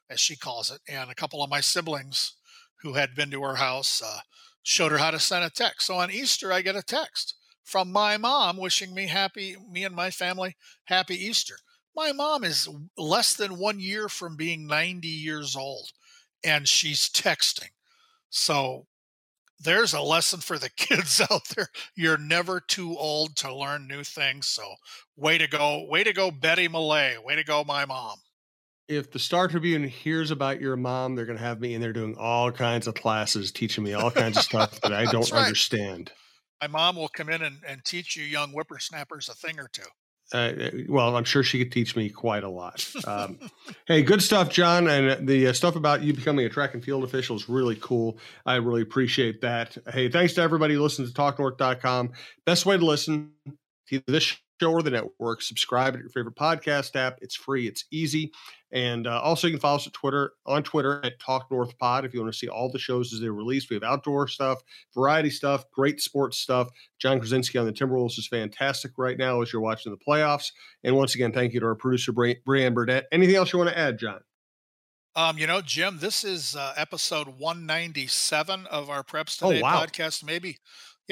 as 0.09 0.19
she 0.19 0.35
calls 0.35 0.71
it, 0.71 0.81
and 0.87 1.09
a 1.09 1.15
couple 1.15 1.43
of 1.43 1.49
my 1.49 1.61
siblings 1.61 2.33
who 2.81 2.93
had 2.93 3.15
been 3.15 3.29
to 3.31 3.43
her 3.43 3.55
house 3.55 4.01
uh, 4.01 4.19
showed 4.63 4.91
her 4.91 4.97
how 4.97 5.11
to 5.11 5.19
send 5.19 5.45
a 5.45 5.49
text. 5.49 5.87
So 5.87 5.95
on 5.95 6.11
Easter, 6.11 6.51
I 6.51 6.61
get 6.61 6.75
a 6.75 6.81
text 6.81 7.35
from 7.63 7.91
my 7.91 8.17
mom 8.17 8.57
wishing 8.57 8.93
me 8.93 9.07
happy, 9.07 9.55
me 9.69 9.83
and 9.83 9.95
my 9.95 10.11
family 10.11 10.55
happy 10.85 11.15
Easter. 11.15 11.55
My 11.95 12.11
mom 12.11 12.43
is 12.43 12.69
less 12.97 13.33
than 13.33 13.57
one 13.57 13.79
year 13.79 14.07
from 14.07 14.35
being 14.35 14.65
90 14.67 15.07
years 15.07 15.55
old, 15.55 15.89
and 16.43 16.67
she's 16.67 17.09
texting. 17.09 17.71
So 18.29 18.87
there's 19.63 19.93
a 19.93 20.01
lesson 20.01 20.39
for 20.39 20.57
the 20.57 20.69
kids 20.77 21.21
out 21.29 21.47
there. 21.55 21.67
You're 21.95 22.17
never 22.17 22.59
too 22.59 22.97
old 22.97 23.35
to 23.37 23.53
learn 23.53 23.87
new 23.87 24.03
things. 24.03 24.47
So, 24.47 24.75
way 25.15 25.37
to 25.37 25.47
go. 25.47 25.85
Way 25.87 26.03
to 26.03 26.13
go, 26.13 26.31
Betty 26.31 26.67
Millea. 26.67 27.23
Way 27.23 27.35
to 27.35 27.43
go, 27.43 27.63
my 27.63 27.85
mom. 27.85 28.17
If 28.87 29.11
the 29.11 29.19
Star 29.19 29.47
Tribune 29.47 29.85
hears 29.85 30.31
about 30.31 30.59
your 30.59 30.75
mom, 30.75 31.15
they're 31.15 31.25
going 31.25 31.37
to 31.37 31.43
have 31.43 31.61
me 31.61 31.75
in 31.75 31.81
there 31.81 31.93
doing 31.93 32.15
all 32.17 32.51
kinds 32.51 32.87
of 32.87 32.95
classes, 32.95 33.51
teaching 33.51 33.83
me 33.83 33.93
all 33.93 34.11
kinds 34.11 34.37
of 34.37 34.43
stuff 34.43 34.81
that 34.81 34.91
I 34.91 35.05
don't 35.11 35.31
right. 35.31 35.43
understand. 35.43 36.11
My 36.61 36.67
mom 36.67 36.95
will 36.95 37.09
come 37.09 37.29
in 37.29 37.41
and, 37.41 37.57
and 37.67 37.83
teach 37.83 38.15
you 38.15 38.23
young 38.23 38.51
whippersnappers 38.51 39.29
a 39.29 39.33
thing 39.33 39.59
or 39.59 39.67
two. 39.67 39.81
Uh, 40.33 40.69
well, 40.87 41.17
I'm 41.17 41.25
sure 41.25 41.43
she 41.43 41.57
could 41.57 41.71
teach 41.71 41.95
me 41.95 42.09
quite 42.09 42.43
a 42.43 42.49
lot. 42.49 42.87
Um, 43.05 43.37
hey, 43.87 44.01
good 44.01 44.21
stuff, 44.21 44.49
John. 44.49 44.87
And 44.87 45.27
the 45.27 45.47
uh, 45.47 45.53
stuff 45.53 45.75
about 45.75 46.03
you 46.03 46.13
becoming 46.13 46.45
a 46.45 46.49
track 46.49 46.73
and 46.73 46.83
field 46.83 47.03
official 47.03 47.35
is 47.35 47.49
really 47.49 47.75
cool. 47.81 48.17
I 48.45 48.55
really 48.55 48.81
appreciate 48.81 49.41
that. 49.41 49.77
Hey, 49.91 50.07
thanks 50.09 50.33
to 50.35 50.41
everybody 50.41 50.75
who 50.75 50.83
listens 50.83 51.11
to 51.11 51.21
talknorth.com. 51.21 52.11
Best 52.45 52.65
way 52.65 52.77
to 52.77 52.85
listen 52.85 53.31
to 53.89 54.01
this 54.07 54.23
show 54.23 54.37
or 54.69 54.81
the 54.81 54.91
network. 54.91 55.41
Subscribe 55.41 55.93
at 55.93 55.99
your 55.99 56.09
favorite 56.09 56.35
podcast 56.35 56.95
app. 56.95 57.19
It's 57.21 57.35
free. 57.35 57.67
It's 57.67 57.85
easy. 57.91 58.31
And 58.73 59.05
uh, 59.05 59.19
also, 59.21 59.47
you 59.47 59.53
can 59.53 59.59
follow 59.59 59.75
us 59.75 59.87
at 59.87 59.93
Twitter 59.93 60.31
on 60.45 60.63
Twitter 60.63 61.03
at 61.03 61.19
Talk 61.19 61.51
North 61.51 61.77
Pod 61.77 62.05
if 62.05 62.13
you 62.13 62.21
want 62.21 62.31
to 62.31 62.37
see 62.37 62.47
all 62.47 62.71
the 62.71 62.79
shows 62.79 63.13
as 63.13 63.19
they're 63.19 63.33
released. 63.33 63.69
We 63.69 63.75
have 63.75 63.83
outdoor 63.83 64.27
stuff, 64.27 64.61
variety 64.93 65.29
stuff, 65.29 65.65
great 65.71 66.01
sports 66.01 66.37
stuff. 66.37 66.69
Jon 66.97 67.19
Krawczynski 67.19 67.59
on 67.59 67.65
the 67.65 67.73
Timberwolves 67.73 68.17
is 68.17 68.27
fantastic 68.27 68.91
right 68.97 69.17
now 69.17 69.41
as 69.41 69.51
you're 69.51 69.61
watching 69.61 69.91
the 69.91 69.97
playoffs. 69.97 70.51
And 70.83 70.95
once 70.95 71.15
again, 71.15 71.33
thank 71.33 71.53
you 71.53 71.59
to 71.59 71.65
our 71.65 71.75
producer 71.75 72.13
Brian 72.13 72.73
Burnett. 72.73 73.07
Anything 73.11 73.35
else 73.35 73.51
you 73.51 73.59
want 73.59 73.71
to 73.71 73.77
add, 73.77 73.99
John? 73.99 74.21
Um, 75.13 75.37
you 75.37 75.45
know, 75.45 75.59
Jim, 75.59 75.97
this 75.99 76.23
is 76.23 76.55
uh, 76.55 76.73
episode 76.77 77.27
197 77.27 78.65
of 78.67 78.89
our 78.89 79.03
Preps 79.03 79.37
Today 79.37 79.59
oh, 79.59 79.63
wow. 79.63 79.83
podcast. 79.83 80.23
Maybe 80.23 80.57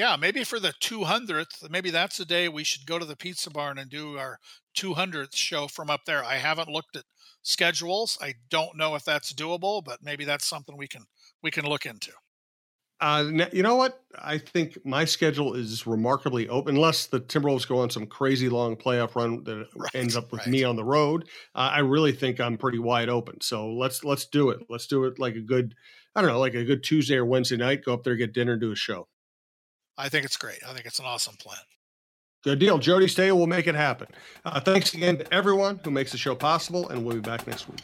yeah, 0.00 0.16
maybe 0.16 0.44
for 0.44 0.58
the 0.58 0.72
200th, 0.80 1.68
maybe 1.68 1.90
that's 1.90 2.16
the 2.16 2.24
day 2.24 2.48
we 2.48 2.64
should 2.64 2.86
go 2.86 2.98
to 2.98 3.04
the 3.04 3.16
pizza 3.16 3.50
barn 3.50 3.76
and 3.76 3.90
do 3.90 4.16
our 4.16 4.38
200th 4.74 5.36
show 5.36 5.68
from 5.68 5.90
up 5.90 6.06
there. 6.06 6.24
I 6.24 6.36
haven't 6.36 6.70
looked 6.70 6.96
at 6.96 7.04
schedules. 7.42 8.16
I 8.18 8.36
don't 8.48 8.78
know 8.78 8.94
if 8.94 9.04
that's 9.04 9.34
doable, 9.34 9.84
but 9.84 9.98
maybe 10.02 10.24
that's 10.24 10.46
something 10.46 10.74
we 10.78 10.88
can 10.88 11.04
we 11.42 11.50
can 11.50 11.66
look 11.66 11.84
into. 11.84 12.12
Uh, 12.98 13.46
you 13.52 13.62
know 13.62 13.76
what? 13.76 14.00
I 14.18 14.38
think 14.38 14.78
my 14.86 15.04
schedule 15.04 15.52
is 15.52 15.86
remarkably 15.86 16.48
open, 16.48 16.76
unless 16.76 17.06
the 17.06 17.20
Timberwolves 17.20 17.68
go 17.68 17.80
on 17.80 17.90
some 17.90 18.06
crazy 18.06 18.48
long 18.48 18.76
playoff 18.76 19.14
run 19.14 19.44
that 19.44 19.66
right, 19.76 19.94
ends 19.94 20.16
up 20.16 20.32
with 20.32 20.40
right. 20.40 20.48
me 20.48 20.64
on 20.64 20.76
the 20.76 20.84
road. 20.84 21.28
Uh, 21.54 21.72
I 21.74 21.80
really 21.80 22.12
think 22.12 22.40
I'm 22.40 22.56
pretty 22.56 22.78
wide 22.78 23.10
open. 23.10 23.42
So 23.42 23.70
let's 23.70 24.02
let's 24.02 24.24
do 24.24 24.48
it. 24.48 24.60
Let's 24.70 24.86
do 24.86 25.04
it 25.04 25.18
like 25.18 25.34
a 25.34 25.42
good, 25.42 25.74
I 26.14 26.22
don't 26.22 26.30
know, 26.30 26.40
like 26.40 26.54
a 26.54 26.64
good 26.64 26.82
Tuesday 26.82 27.16
or 27.16 27.26
Wednesday 27.26 27.58
night. 27.58 27.84
Go 27.84 27.92
up 27.92 28.02
there, 28.02 28.16
get 28.16 28.32
dinner, 28.32 28.56
do 28.56 28.72
a 28.72 28.76
show. 28.76 29.06
I 30.00 30.08
think 30.08 30.24
it's 30.24 30.36
great. 30.36 30.58
I 30.66 30.72
think 30.72 30.86
it's 30.86 30.98
an 30.98 31.04
awesome 31.04 31.34
plan. 31.36 31.58
Good 32.42 32.58
deal. 32.58 32.78
Jody 32.78 33.06
Stay 33.06 33.30
will 33.32 33.46
make 33.46 33.66
it 33.66 33.74
happen. 33.74 34.06
Uh, 34.46 34.58
thanks 34.60 34.94
again 34.94 35.18
to 35.18 35.34
everyone 35.34 35.78
who 35.84 35.90
makes 35.90 36.10
the 36.10 36.18
show 36.18 36.34
possible, 36.34 36.88
and 36.88 37.04
we'll 37.04 37.16
be 37.16 37.20
back 37.20 37.46
next 37.46 37.68
week. 37.68 37.80